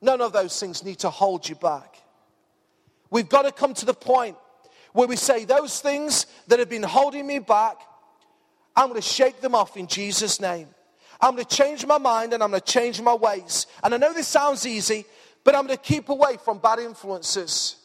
none 0.00 0.20
of 0.20 0.32
those 0.32 0.58
things 0.58 0.84
need 0.84 1.00
to 1.00 1.10
hold 1.10 1.48
you 1.48 1.56
back. 1.56 1.96
We've 3.10 3.28
got 3.28 3.42
to 3.42 3.52
come 3.52 3.74
to 3.74 3.86
the 3.86 3.94
point 3.94 4.36
where 4.92 5.08
we 5.08 5.16
say, 5.16 5.44
those 5.44 5.80
things 5.80 6.26
that 6.48 6.58
have 6.58 6.68
been 6.68 6.82
holding 6.82 7.26
me 7.26 7.38
back, 7.38 7.76
I'm 8.76 8.88
going 8.88 9.00
to 9.00 9.06
shake 9.06 9.40
them 9.40 9.54
off 9.54 9.76
in 9.76 9.86
Jesus' 9.86 10.40
name. 10.40 10.68
I'm 11.20 11.34
going 11.34 11.44
to 11.44 11.56
change 11.56 11.84
my 11.84 11.98
mind 11.98 12.32
and 12.32 12.42
I'm 12.42 12.50
going 12.50 12.60
to 12.60 12.72
change 12.72 13.00
my 13.00 13.14
ways. 13.14 13.66
And 13.82 13.92
I 13.92 13.96
know 13.96 14.12
this 14.12 14.28
sounds 14.28 14.66
easy, 14.66 15.04
but 15.42 15.54
I'm 15.54 15.66
going 15.66 15.76
to 15.76 15.82
keep 15.82 16.08
away 16.10 16.36
from 16.44 16.58
bad 16.58 16.78
influences. 16.78 17.76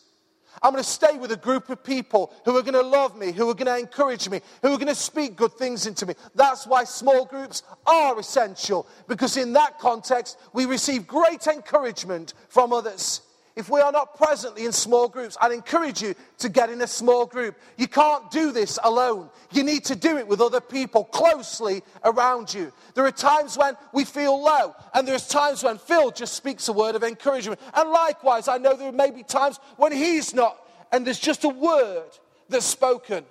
I'm 0.61 0.71
going 0.71 0.83
to 0.83 0.89
stay 0.89 1.17
with 1.17 1.31
a 1.31 1.37
group 1.37 1.69
of 1.69 1.83
people 1.83 2.33
who 2.45 2.55
are 2.57 2.61
going 2.61 2.73
to 2.73 2.81
love 2.81 3.17
me, 3.17 3.31
who 3.31 3.49
are 3.49 3.53
going 3.53 3.67
to 3.67 3.77
encourage 3.77 4.29
me, 4.29 4.41
who 4.61 4.69
are 4.69 4.77
going 4.77 4.87
to 4.87 4.95
speak 4.95 5.35
good 5.35 5.53
things 5.53 5.87
into 5.87 6.05
me. 6.05 6.13
That's 6.35 6.67
why 6.67 6.83
small 6.83 7.25
groups 7.25 7.63
are 7.85 8.19
essential, 8.19 8.87
because 9.07 9.37
in 9.37 9.53
that 9.53 9.79
context, 9.79 10.39
we 10.53 10.65
receive 10.65 11.07
great 11.07 11.47
encouragement 11.47 12.33
from 12.49 12.71
others. 12.71 13.21
If 13.55 13.69
we 13.69 13.81
are 13.81 13.91
not 13.91 14.17
presently 14.17 14.65
in 14.65 14.71
small 14.71 15.07
groups, 15.07 15.37
I'd 15.39 15.51
encourage 15.51 16.01
you 16.01 16.15
to 16.39 16.49
get 16.49 16.71
in 16.71 16.81
a 16.81 16.87
small 16.87 17.27
group. 17.27 17.55
You 17.77 17.87
can't 17.87 18.31
do 18.31 18.51
this 18.51 18.79
alone. 18.83 19.29
You 19.51 19.63
need 19.63 19.85
to 19.85 19.95
do 19.95 20.17
it 20.17 20.27
with 20.27 20.41
other 20.41 20.59
people 20.59 21.03
closely 21.03 21.83
around 22.03 22.51
you. 22.51 22.73
There 22.95 23.05
are 23.05 23.11
times 23.11 23.55
when 23.55 23.75
we 23.93 24.05
feel 24.05 24.41
low, 24.41 24.75
and 24.95 25.07
there's 25.07 25.27
times 25.27 25.63
when 25.63 25.77
Phil 25.77 26.09
just 26.09 26.33
speaks 26.33 26.67
a 26.67 26.73
word 26.73 26.95
of 26.95 27.03
encouragement. 27.03 27.61
And 27.75 27.91
likewise, 27.91 28.47
I 28.47 28.57
know 28.57 28.75
there 28.75 28.91
may 28.91 29.11
be 29.11 29.21
times 29.21 29.59
when 29.77 29.91
he's 29.91 30.33
not, 30.33 30.57
and 30.91 31.05
there's 31.05 31.19
just 31.19 31.43
a 31.43 31.49
word 31.49 32.09
that's 32.49 32.65
spoken. 32.65 33.23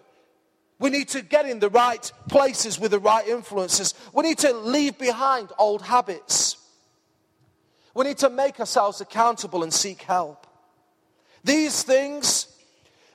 We 0.78 0.90
need 0.90 1.08
to 1.08 1.22
get 1.22 1.46
in 1.46 1.58
the 1.58 1.68
right 1.68 2.12
places 2.28 2.78
with 2.78 2.92
the 2.92 3.00
right 3.00 3.26
influences. 3.26 3.94
We 4.12 4.22
need 4.22 4.38
to 4.38 4.52
leave 4.52 4.98
behind 4.98 5.50
old 5.58 5.82
habits. 5.82 6.56
We 7.94 8.05
need 8.05 8.18
to 8.18 8.31
make 8.31 8.59
ourselves 8.59 9.00
accountable 9.00 9.62
and 9.62 9.72
seek 9.72 10.02
help. 10.02 10.46
These 11.44 11.83
things 11.83 12.48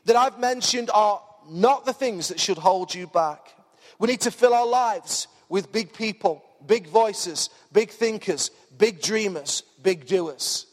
that 0.05 0.15
I've 0.15 0.39
mentioned 0.39 0.89
are 0.93 1.21
not 1.49 1.85
the 1.85 1.93
things 1.93 2.27
that 2.27 2.39
should 2.39 2.57
hold 2.57 2.93
you 2.93 3.07
back. 3.07 3.53
We 3.99 4.07
need 4.07 4.21
to 4.21 4.31
fill 4.31 4.53
our 4.53 4.67
lives 4.67 5.27
with 5.49 5.71
big 5.71 5.93
people, 5.93 6.43
big 6.65 6.87
voices, 6.87 7.49
big 7.71 7.89
thinkers, 7.89 8.51
big 8.77 9.01
dreamers, 9.01 9.63
big 9.81 10.05
doers. 10.05 10.65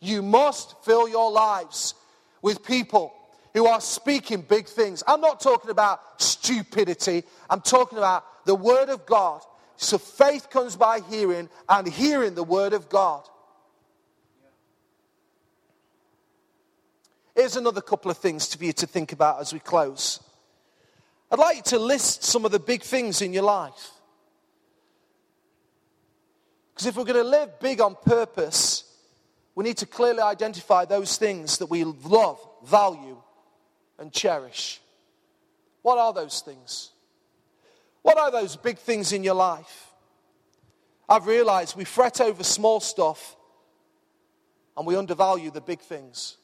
You 0.00 0.22
must 0.22 0.82
fill 0.84 1.08
your 1.08 1.30
lives 1.30 1.94
with 2.42 2.64
people 2.64 3.14
who 3.54 3.66
are 3.66 3.80
speaking 3.80 4.42
big 4.42 4.66
things. 4.66 5.02
I'm 5.06 5.20
not 5.20 5.40
talking 5.40 5.70
about 5.70 6.00
stupidity, 6.20 7.24
I'm 7.48 7.60
talking 7.60 7.98
about 7.98 8.24
the 8.46 8.54
Word 8.54 8.88
of 8.88 9.06
God. 9.06 9.42
So 9.82 9.96
faith 9.96 10.50
comes 10.50 10.76
by 10.76 11.00
hearing, 11.00 11.48
and 11.66 11.88
hearing 11.88 12.34
the 12.34 12.44
Word 12.44 12.74
of 12.74 12.90
God. 12.90 13.26
Here's 17.34 17.56
another 17.56 17.80
couple 17.80 18.10
of 18.10 18.18
things 18.18 18.54
for 18.54 18.62
you 18.62 18.74
to 18.74 18.86
think 18.86 19.12
about 19.12 19.40
as 19.40 19.54
we 19.54 19.58
close. 19.58 20.20
I'd 21.30 21.38
like 21.38 21.56
you 21.56 21.62
to 21.62 21.78
list 21.78 22.24
some 22.24 22.44
of 22.44 22.52
the 22.52 22.58
big 22.58 22.82
things 22.82 23.22
in 23.22 23.32
your 23.32 23.44
life. 23.44 23.92
Because 26.74 26.86
if 26.86 26.96
we're 26.96 27.04
going 27.04 27.24
to 27.24 27.30
live 27.30 27.58
big 27.58 27.80
on 27.80 27.96
purpose, 28.04 28.84
we 29.54 29.64
need 29.64 29.78
to 29.78 29.86
clearly 29.86 30.20
identify 30.20 30.84
those 30.84 31.16
things 31.16 31.56
that 31.56 31.70
we 31.70 31.84
love, 31.84 32.38
value, 32.66 33.16
and 33.98 34.12
cherish. 34.12 34.78
What 35.80 35.96
are 35.96 36.12
those 36.12 36.42
things? 36.42 36.90
What 38.02 38.18
are 38.18 38.30
those 38.30 38.56
big 38.56 38.78
things 38.78 39.12
in 39.12 39.24
your 39.24 39.34
life? 39.34 39.88
I've 41.08 41.26
realized 41.26 41.76
we 41.76 41.84
fret 41.84 42.20
over 42.20 42.44
small 42.44 42.80
stuff 42.80 43.36
and 44.76 44.86
we 44.86 44.96
undervalue 44.96 45.50
the 45.50 45.60
big 45.60 45.80
things. 45.80 46.36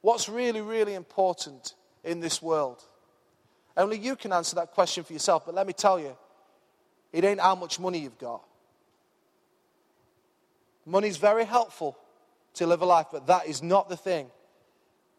What's 0.00 0.28
really, 0.28 0.60
really 0.60 0.94
important 0.94 1.74
in 2.02 2.20
this 2.20 2.42
world? 2.42 2.82
Only 3.76 3.98
you 3.98 4.16
can 4.16 4.32
answer 4.32 4.56
that 4.56 4.72
question 4.72 5.04
for 5.04 5.12
yourself, 5.12 5.46
but 5.46 5.54
let 5.54 5.66
me 5.66 5.72
tell 5.72 5.98
you, 5.98 6.16
it 7.12 7.24
ain't 7.24 7.40
how 7.40 7.54
much 7.54 7.78
money 7.78 7.98
you've 7.98 8.18
got. 8.18 8.42
Money's 10.86 11.16
very 11.16 11.44
helpful 11.44 11.96
to 12.54 12.66
live 12.66 12.82
a 12.82 12.86
life, 12.86 13.06
but 13.12 13.26
that 13.26 13.46
is 13.46 13.62
not 13.62 13.88
the 13.88 13.96
thing 13.96 14.30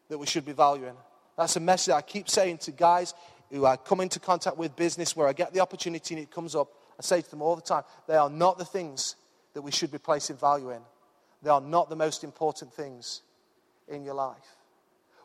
that 0.09 0.17
we 0.17 0.25
should 0.25 0.45
be 0.45 0.51
valuing. 0.51 0.95
That's 1.37 1.55
a 1.55 1.59
message 1.59 1.93
I 1.93 2.01
keep 2.01 2.29
saying 2.29 2.59
to 2.59 2.71
guys 2.71 3.13
who 3.55 3.65
I 3.65 3.77
come 3.77 4.01
into 4.01 4.19
contact 4.19 4.57
with 4.57 4.75
business 4.75 5.15
where 5.15 5.27
I 5.27 5.33
get 5.33 5.53
the 5.53 5.61
opportunity 5.61 6.15
and 6.15 6.23
it 6.23 6.29
comes 6.29 6.55
up. 6.55 6.67
I 6.99 7.01
say 7.01 7.21
to 7.21 7.29
them 7.29 7.41
all 7.41 7.55
the 7.55 7.61
time, 7.61 7.83
they 8.07 8.15
are 8.15 8.29
not 8.29 8.57
the 8.57 8.65
things 8.65 9.15
that 9.53 9.61
we 9.61 9.71
should 9.71 9.91
be 9.91 9.97
placing 9.97 10.35
value 10.35 10.71
in. 10.71 10.81
They 11.41 11.49
are 11.49 11.61
not 11.61 11.89
the 11.89 11.95
most 11.95 12.23
important 12.23 12.73
things 12.73 13.21
in 13.87 14.03
your 14.03 14.13
life. 14.13 14.57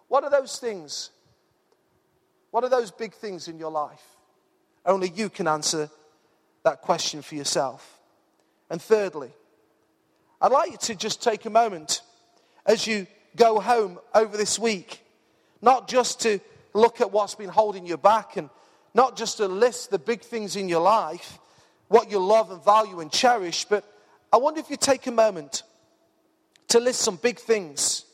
What 0.09 0.23
are 0.23 0.31
those 0.31 0.59
things? 0.59 1.11
What 2.53 2.63
are 2.63 2.71
those 2.71 2.91
big 2.91 3.15
things 3.15 3.49
in 3.49 3.59
your 3.59 3.71
life? 3.71 4.03
Only 4.87 5.09
you 5.09 5.29
can 5.29 5.49
answer 5.49 5.91
that 6.63 6.83
question 6.83 7.23
for 7.23 7.35
yourself. 7.35 7.99
And 8.71 8.81
thirdly, 8.81 9.31
I'd 10.41 10.53
like 10.53 10.71
you 10.71 10.79
to 10.79 10.95
just 10.95 11.23
take 11.23 11.47
a 11.47 11.51
moment 11.51 12.03
as 12.65 12.87
you 12.87 13.07
go 13.35 13.59
home 13.59 13.99
over 14.15 14.37
this 14.37 14.59
week, 14.59 15.05
not 15.61 15.89
just 15.89 16.21
to 16.21 16.41
look 16.75 17.01
at 17.01 17.11
what's 17.13 17.35
been 17.35 17.49
holding 17.49 17.87
you 17.87 17.97
back 17.97 18.37
and 18.37 18.51
not 18.95 19.17
just 19.17 19.39
to 19.39 19.47
list 19.47 19.91
the 19.91 19.99
big 19.99 20.23
things 20.23 20.57
in 20.57 20.69
your 20.69 20.81
life, 20.81 21.39
what 21.89 22.11
you 22.11 22.19
love 22.19 22.51
and 22.51 22.63
value 22.65 23.01
and 23.01 23.11
cherish, 23.11 23.65
but 23.65 23.85
I 24.33 24.37
wonder 24.37 24.61
if 24.61 24.71
you 24.71 24.77
take 24.77 25.07
a 25.07 25.13
moment 25.13 25.63
to 26.69 26.79
list 26.79 27.01
some 27.01 27.17
big 27.17 27.39
things 27.39 28.05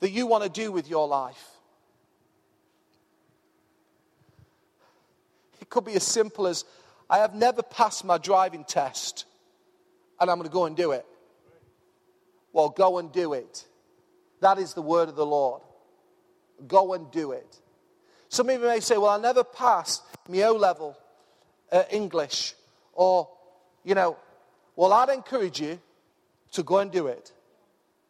that 0.00 0.10
you 0.10 0.26
want 0.26 0.42
to 0.42 0.50
do 0.50 0.72
with 0.72 0.88
your 0.88 1.06
life. 1.06 1.48
It 5.60 5.70
could 5.70 5.84
be 5.84 5.94
as 5.94 6.02
simple 6.02 6.48
as 6.48 6.64
I 7.08 7.18
have 7.18 7.34
never 7.34 7.62
passed 7.62 8.04
my 8.04 8.18
driving 8.18 8.64
test 8.64 9.26
and 10.20 10.30
I'm 10.30 10.38
going 10.38 10.48
to 10.48 10.52
go 10.52 10.66
and 10.66 10.76
do 10.76 10.92
it. 10.92 11.06
Well, 12.52 12.68
go 12.68 12.98
and 12.98 13.12
do 13.12 13.32
it. 13.32 13.66
That 14.40 14.58
is 14.58 14.74
the 14.74 14.82
word 14.82 15.08
of 15.08 15.14
the 15.14 15.24
Lord. 15.24 15.62
Go 16.66 16.94
and 16.94 17.10
do 17.10 17.32
it. 17.32 17.60
Some 18.28 18.48
of 18.48 18.60
you 18.60 18.66
may 18.66 18.80
say, 18.80 18.96
Well, 18.96 19.10
I 19.10 19.18
never 19.18 19.44
passed 19.44 20.02
my 20.28 20.42
O 20.42 20.54
level 20.54 20.96
uh, 21.70 21.84
English. 21.90 22.54
Or, 22.92 23.28
you 23.84 23.94
know, 23.94 24.16
well, 24.76 24.92
I'd 24.92 25.08
encourage 25.08 25.60
you 25.60 25.80
to 26.52 26.62
go 26.62 26.78
and 26.78 26.90
do 26.90 27.06
it. 27.06 27.32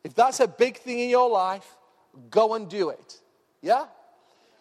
If 0.05 0.15
that's 0.15 0.41
a 0.41 0.49
big 0.49 0.79
thing 0.79 0.99
in 0.99 1.11
your 1.11 1.31
life, 1.31 1.67
go 2.31 2.55
and 2.55 2.69
do 2.69 2.91
it. 2.91 3.21
Yeah? 3.61 3.87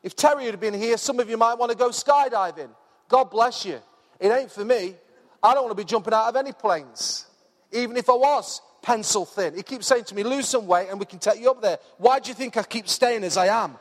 If 0.04 0.16
Terry 0.16 0.46
had 0.46 0.60
been 0.60 0.74
here, 0.74 0.98
some 0.98 1.20
of 1.20 1.30
you 1.30 1.38
might 1.38 1.56
want 1.56 1.72
to 1.72 1.78
go 1.78 1.90
skydiving. 1.90 2.70
God 3.08 3.26
bless 3.26 3.66
you. 3.66 3.80
It 4.20 4.30
ain't 4.30 4.52
for 4.52 4.64
me. 4.64 4.96
I 5.44 5.54
don't 5.54 5.64
want 5.64 5.78
to 5.78 5.84
be 5.84 5.88
jumping 5.88 6.14
out 6.14 6.28
of 6.28 6.36
any 6.36 6.52
planes, 6.52 7.26
even 7.72 7.98
if 7.98 8.10
I 8.10 8.14
was 8.14 8.62
pencil 8.82 9.26
thin. 9.26 9.56
He 9.56 9.64
keeps 9.64 9.88
saying 9.88 10.06
to 10.06 10.16
me, 10.16 10.24
lose 10.24 10.48
some 10.48 10.68
weight 10.68 10.90
and 10.90 11.00
we 11.00 11.06
can 11.06 11.20
take 11.20 11.40
you 11.40 11.52
up 11.52 11.62
there. 11.62 11.80
Why 11.98 12.20
do 12.20 12.30
you 12.30 12.34
think 12.34 12.58
I 12.58 12.64
keep 12.64 12.88
staying 12.88 13.24
as 13.24 13.38
I 13.38 13.48
am? 13.48 13.78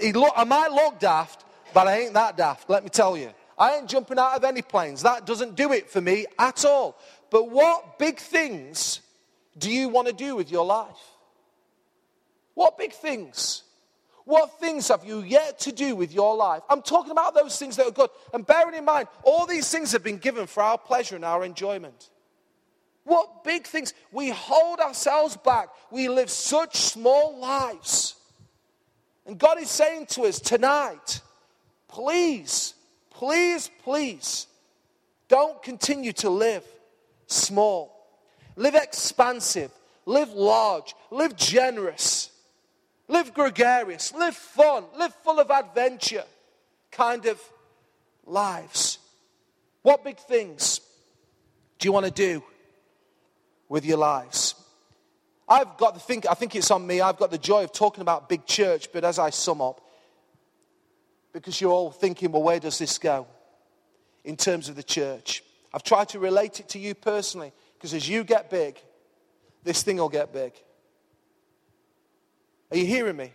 He 0.00 0.12
I 0.36 0.44
might 0.44 0.70
look 0.70 0.98
daft, 0.98 1.44
but 1.74 1.86
I 1.86 2.00
ain't 2.00 2.14
that 2.14 2.36
daft, 2.36 2.70
let 2.70 2.84
me 2.84 2.90
tell 2.90 3.16
you. 3.16 3.30
I 3.58 3.76
ain't 3.76 3.88
jumping 3.88 4.18
out 4.18 4.36
of 4.36 4.44
any 4.44 4.62
planes. 4.62 5.02
That 5.02 5.26
doesn't 5.26 5.56
do 5.56 5.72
it 5.72 5.90
for 5.90 6.00
me 6.00 6.26
at 6.38 6.64
all. 6.64 6.96
But 7.30 7.50
what 7.50 7.98
big 7.98 8.18
things 8.18 9.00
do 9.58 9.70
you 9.70 9.88
want 9.88 10.06
to 10.06 10.14
do 10.14 10.36
with 10.36 10.50
your 10.50 10.64
life? 10.64 10.96
What 12.54 12.78
big 12.78 12.92
things? 12.92 13.64
What 14.24 14.60
things 14.60 14.88
have 14.88 15.04
you 15.04 15.22
yet 15.22 15.58
to 15.60 15.72
do 15.72 15.96
with 15.96 16.12
your 16.12 16.36
life? 16.36 16.62
I'm 16.68 16.82
talking 16.82 17.10
about 17.10 17.34
those 17.34 17.58
things 17.58 17.76
that 17.76 17.86
are 17.86 17.92
good. 17.92 18.10
And 18.32 18.46
bearing 18.46 18.74
in 18.74 18.84
mind, 18.84 19.08
all 19.22 19.46
these 19.46 19.70
things 19.70 19.92
have 19.92 20.04
been 20.04 20.18
given 20.18 20.46
for 20.46 20.62
our 20.62 20.78
pleasure 20.78 21.16
and 21.16 21.24
our 21.24 21.44
enjoyment. 21.44 22.10
What 23.08 23.42
big 23.42 23.66
things? 23.66 23.94
We 24.12 24.30
hold 24.30 24.80
ourselves 24.80 25.36
back. 25.36 25.68
We 25.90 26.08
live 26.08 26.30
such 26.30 26.76
small 26.76 27.38
lives. 27.38 28.14
And 29.26 29.38
God 29.38 29.60
is 29.60 29.70
saying 29.70 30.06
to 30.10 30.22
us 30.22 30.38
tonight, 30.38 31.20
please, 31.88 32.74
please, 33.10 33.70
please, 33.82 34.46
don't 35.28 35.62
continue 35.62 36.12
to 36.14 36.30
live 36.30 36.64
small. 37.26 38.06
Live 38.56 38.74
expansive. 38.74 39.72
Live 40.06 40.30
large. 40.30 40.94
Live 41.10 41.34
generous 41.36 42.30
live 43.08 43.32
gregarious, 43.32 44.12
live 44.14 44.36
fun, 44.36 44.84
live 44.96 45.14
full 45.24 45.40
of 45.40 45.50
adventure 45.50 46.24
kind 46.92 47.26
of 47.26 47.40
lives. 48.26 48.98
What 49.82 50.04
big 50.04 50.18
things 50.18 50.80
do 51.78 51.88
you 51.88 51.92
want 51.92 52.06
to 52.06 52.12
do 52.12 52.42
with 53.68 53.84
your 53.84 53.98
lives? 53.98 54.54
I've 55.48 55.76
got 55.78 55.94
the 55.94 56.00
think, 56.00 56.26
I 56.28 56.34
think 56.34 56.54
it's 56.54 56.70
on 56.70 56.86
me, 56.86 57.00
I've 57.00 57.16
got 57.16 57.30
the 57.30 57.38
joy 57.38 57.64
of 57.64 57.72
talking 57.72 58.02
about 58.02 58.28
big 58.28 58.44
church, 58.44 58.92
but 58.92 59.04
as 59.04 59.18
I 59.18 59.30
sum 59.30 59.62
up, 59.62 59.80
because 61.32 61.60
you're 61.60 61.72
all 61.72 61.90
thinking, 61.90 62.32
well, 62.32 62.42
where 62.42 62.60
does 62.60 62.78
this 62.78 62.98
go 62.98 63.26
in 64.24 64.36
terms 64.36 64.68
of 64.68 64.76
the 64.76 64.82
church? 64.82 65.42
I've 65.72 65.82
tried 65.82 66.10
to 66.10 66.18
relate 66.18 66.60
it 66.60 66.68
to 66.70 66.78
you 66.78 66.94
personally, 66.94 67.52
because 67.74 67.94
as 67.94 68.08
you 68.08 68.24
get 68.24 68.50
big, 68.50 68.78
this 69.64 69.82
thing 69.82 69.96
will 69.96 70.08
get 70.08 70.32
big. 70.32 70.52
Are 72.70 72.76
you 72.76 72.84
hearing 72.84 73.16
me? 73.16 73.32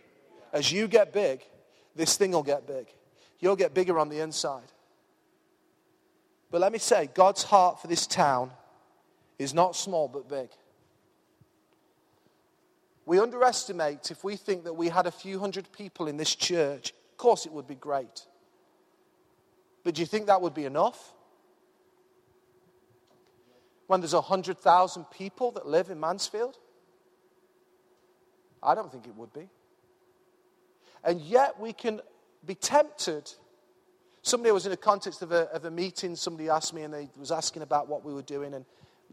As 0.52 0.70
you 0.70 0.86
get 0.86 1.12
big, 1.12 1.42
this 1.96 2.16
thing 2.16 2.30
will 2.30 2.42
get 2.44 2.66
big. 2.66 2.86
You'll 3.40 3.56
get 3.56 3.74
bigger 3.74 3.98
on 3.98 4.08
the 4.08 4.20
inside. 4.20 4.62
But 6.50 6.60
let 6.60 6.72
me 6.72 6.78
say, 6.78 7.10
God's 7.12 7.42
heart 7.42 7.80
for 7.80 7.88
this 7.88 8.06
town 8.06 8.52
is 9.38 9.54
not 9.54 9.76
small 9.76 10.08
but 10.08 10.28
big. 10.28 10.48
We 13.06 13.18
underestimate 13.18 14.10
if 14.10 14.24
we 14.24 14.36
think 14.36 14.64
that 14.64 14.74
we 14.74 14.88
had 14.88 15.06
a 15.06 15.10
few 15.10 15.38
hundred 15.38 15.70
people 15.72 16.08
in 16.08 16.16
this 16.16 16.34
church. 16.34 16.94
Of 17.12 17.18
course, 17.18 17.44
it 17.44 17.52
would 17.52 17.66
be 17.66 17.74
great. 17.74 18.26
But 19.82 19.94
do 19.94 20.00
you 20.00 20.06
think 20.06 20.26
that 20.26 20.40
would 20.40 20.54
be 20.54 20.64
enough? 20.64 21.12
When 23.86 24.00
there's 24.00 24.14
100,000 24.14 25.04
people 25.10 25.50
that 25.52 25.66
live 25.66 25.90
in 25.90 26.00
Mansfield? 26.00 26.56
I 28.62 28.74
don't 28.74 28.90
think 28.90 29.06
it 29.06 29.14
would 29.14 29.32
be. 29.34 29.48
And 31.04 31.20
yet 31.20 31.60
we 31.60 31.74
can 31.74 32.00
be 32.46 32.54
tempted. 32.54 33.30
Somebody 34.22 34.52
was 34.52 34.64
in 34.64 34.70
the 34.70 34.78
context 34.78 35.20
of 35.20 35.32
a, 35.32 35.50
of 35.52 35.66
a 35.66 35.70
meeting, 35.70 36.16
somebody 36.16 36.48
asked 36.48 36.72
me, 36.72 36.82
and 36.82 36.94
they 36.94 37.10
was 37.18 37.30
asking 37.30 37.60
about 37.60 37.88
what 37.88 38.02
we 38.02 38.14
were 38.14 38.22
doing, 38.22 38.54
and 38.54 38.64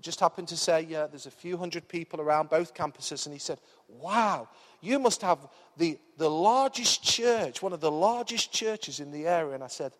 just 0.02 0.20
happened 0.20 0.48
to 0.50 0.58
say, 0.58 0.86
yeah, 0.90 1.08
there's 1.08 1.26
a 1.26 1.32
few 1.32 1.58
hundred 1.58 1.88
people 1.88 2.22
around 2.22 2.50
both 2.50 2.74
campuses. 2.74 3.26
And 3.26 3.34
he 3.34 3.40
said, 3.40 3.60
wow, 3.88 4.50
you 4.82 5.00
must 5.00 5.22
have 5.22 5.40
the, 5.78 5.98
the 6.18 6.30
largest 6.30 7.04
church, 7.04 7.62
one 7.62 7.74
of 7.74 7.82
the 7.82 7.92
largest 7.92 8.52
churches 8.52 9.00
in 9.00 9.12
the 9.12 9.28
area. 9.28 9.54
And 9.54 9.64
I 9.64 9.68
said, 9.68 9.94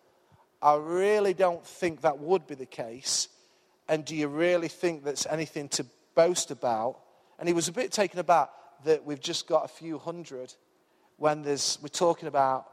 I 0.62 0.76
really 0.76 1.34
don't 1.34 1.66
think 1.66 2.02
that 2.02 2.20
would 2.20 2.48
be 2.48 2.56
the 2.56 2.66
case. 2.66 3.28
And 3.88 4.06
do 4.06 4.16
you 4.16 4.28
really 4.28 4.68
think 4.68 5.04
that's 5.04 5.26
anything 5.26 5.70
to 5.70 5.86
boast 6.16 6.52
about? 6.52 7.00
And 7.40 7.48
he 7.48 7.54
was 7.54 7.68
a 7.68 7.72
bit 7.72 7.92
taken 7.92 8.20
aback 8.20 8.50
that 8.86 9.06
we've 9.06 9.20
just 9.20 9.48
got 9.48 9.66
a 9.66 9.68
few 9.68 9.98
hundred 9.98 10.54
when 11.18 11.42
there's, 11.42 11.78
we're 11.82 11.90
talking 11.90 12.28
about 12.28 12.66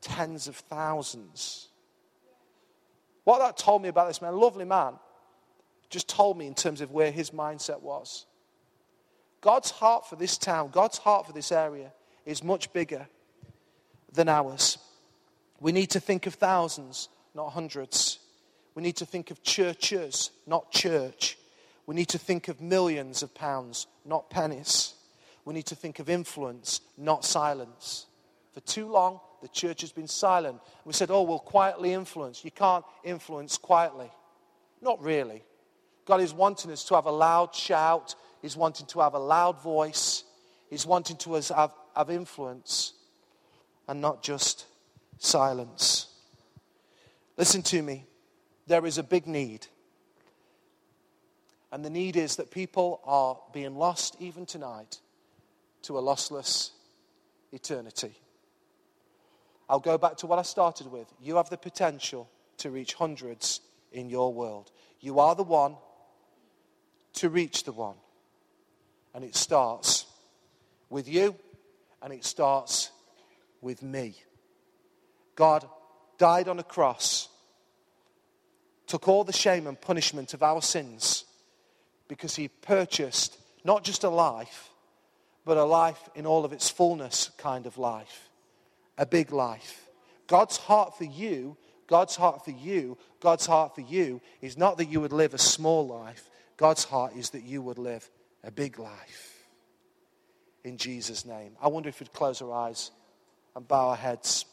tens 0.00 0.48
of 0.48 0.56
thousands. 0.56 1.68
What 3.24 3.38
that 3.38 3.56
told 3.56 3.82
me 3.82 3.88
about 3.88 4.08
this 4.08 4.20
man, 4.20 4.34
lovely 4.36 4.64
man, 4.64 4.94
just 5.92 6.08
told 6.08 6.36
me 6.36 6.46
in 6.46 6.54
terms 6.54 6.80
of 6.80 6.90
where 6.90 7.12
his 7.12 7.30
mindset 7.30 7.82
was. 7.82 8.26
God's 9.40 9.70
heart 9.70 10.08
for 10.08 10.16
this 10.16 10.38
town, 10.38 10.70
God's 10.72 10.98
heart 10.98 11.26
for 11.26 11.32
this 11.32 11.52
area 11.52 11.92
is 12.24 12.42
much 12.42 12.72
bigger 12.72 13.06
than 14.12 14.28
ours. 14.28 14.78
We 15.60 15.72
need 15.72 15.90
to 15.90 16.00
think 16.00 16.26
of 16.26 16.34
thousands, 16.34 17.08
not 17.34 17.50
hundreds. 17.50 18.18
We 18.74 18.82
need 18.82 18.96
to 18.96 19.06
think 19.06 19.30
of 19.30 19.42
churches, 19.42 20.30
not 20.46 20.72
church. 20.72 21.36
We 21.86 21.94
need 21.94 22.08
to 22.08 22.18
think 22.18 22.48
of 22.48 22.60
millions 22.60 23.22
of 23.22 23.34
pounds, 23.34 23.86
not 24.04 24.30
pennies. 24.30 24.94
We 25.44 25.54
need 25.54 25.66
to 25.66 25.74
think 25.74 25.98
of 25.98 26.08
influence, 26.08 26.80
not 26.96 27.24
silence. 27.24 28.06
For 28.54 28.60
too 28.60 28.86
long, 28.86 29.20
the 29.42 29.48
church 29.48 29.80
has 29.80 29.92
been 29.92 30.08
silent. 30.08 30.60
We 30.84 30.92
said, 30.92 31.10
oh, 31.10 31.22
we'll 31.22 31.40
quietly 31.40 31.92
influence. 31.92 32.44
You 32.44 32.52
can't 32.52 32.84
influence 33.02 33.58
quietly. 33.58 34.10
Not 34.80 35.02
really. 35.02 35.42
God 36.06 36.20
is 36.20 36.34
wanting 36.34 36.70
us 36.70 36.84
to 36.84 36.94
have 36.94 37.06
a 37.06 37.12
loud 37.12 37.54
shout, 37.54 38.14
He's 38.40 38.56
wanting 38.56 38.86
to 38.86 39.00
have 39.00 39.14
a 39.14 39.18
loud 39.18 39.62
voice, 39.62 40.24
He's 40.68 40.86
wanting 40.86 41.16
to 41.18 41.34
have, 41.34 41.72
have 41.94 42.10
influence 42.10 42.94
and 43.88 44.00
not 44.00 44.22
just 44.22 44.66
silence. 45.18 46.08
Listen 47.36 47.62
to 47.62 47.82
me. 47.82 48.06
There 48.66 48.86
is 48.86 48.98
a 48.98 49.02
big 49.02 49.26
need. 49.26 49.66
And 51.70 51.84
the 51.84 51.90
need 51.90 52.16
is 52.16 52.36
that 52.36 52.50
people 52.50 53.00
are 53.04 53.38
being 53.52 53.76
lost 53.76 54.16
even 54.20 54.46
tonight 54.46 54.98
to 55.82 55.98
a 55.98 56.02
lossless 56.02 56.70
eternity. 57.50 58.12
I'll 59.68 59.80
go 59.80 59.96
back 59.96 60.16
to 60.18 60.26
what 60.26 60.38
I 60.38 60.42
started 60.42 60.86
with. 60.86 61.12
You 61.20 61.36
have 61.36 61.48
the 61.48 61.56
potential 61.56 62.28
to 62.58 62.70
reach 62.70 62.94
hundreds 62.94 63.60
in 63.90 64.10
your 64.10 64.32
world. 64.32 64.70
You 65.00 65.18
are 65.18 65.34
the 65.34 65.42
one 65.42 65.76
to 67.14 67.28
reach 67.28 67.64
the 67.64 67.72
one. 67.72 67.96
And 69.14 69.24
it 69.24 69.36
starts 69.36 70.06
with 70.88 71.08
you 71.08 71.34
and 72.02 72.12
it 72.12 72.24
starts 72.24 72.90
with 73.60 73.82
me. 73.82 74.16
God 75.34 75.66
died 76.18 76.48
on 76.48 76.58
a 76.58 76.64
cross, 76.64 77.28
took 78.86 79.08
all 79.08 79.24
the 79.24 79.32
shame 79.32 79.66
and 79.66 79.80
punishment 79.80 80.34
of 80.34 80.42
our 80.42 80.62
sins 80.62 81.24
because 82.08 82.36
he 82.36 82.48
purchased 82.48 83.38
not 83.64 83.84
just 83.84 84.04
a 84.04 84.10
life, 84.10 84.70
but 85.44 85.56
a 85.56 85.64
life 85.64 86.08
in 86.14 86.26
all 86.26 86.44
of 86.44 86.52
its 86.52 86.68
fullness 86.68 87.30
kind 87.38 87.66
of 87.66 87.78
life, 87.78 88.28
a 88.98 89.06
big 89.06 89.32
life. 89.32 89.88
God's 90.26 90.56
heart 90.56 90.96
for 90.96 91.04
you, 91.04 91.56
God's 91.86 92.16
heart 92.16 92.44
for 92.44 92.50
you, 92.50 92.96
God's 93.20 93.46
heart 93.46 93.74
for 93.74 93.80
you 93.80 94.20
is 94.40 94.56
not 94.56 94.78
that 94.78 94.86
you 94.86 95.00
would 95.00 95.12
live 95.12 95.34
a 95.34 95.38
small 95.38 95.86
life. 95.86 96.28
God's 96.62 96.84
heart 96.84 97.16
is 97.16 97.30
that 97.30 97.42
you 97.42 97.60
would 97.60 97.76
live 97.76 98.08
a 98.44 98.52
big 98.52 98.78
life. 98.78 99.48
In 100.62 100.76
Jesus' 100.76 101.24
name. 101.24 101.56
I 101.60 101.66
wonder 101.66 101.88
if 101.88 101.98
we'd 101.98 102.12
close 102.12 102.40
our 102.40 102.52
eyes 102.52 102.92
and 103.56 103.66
bow 103.66 103.88
our 103.88 103.96
heads. 103.96 104.44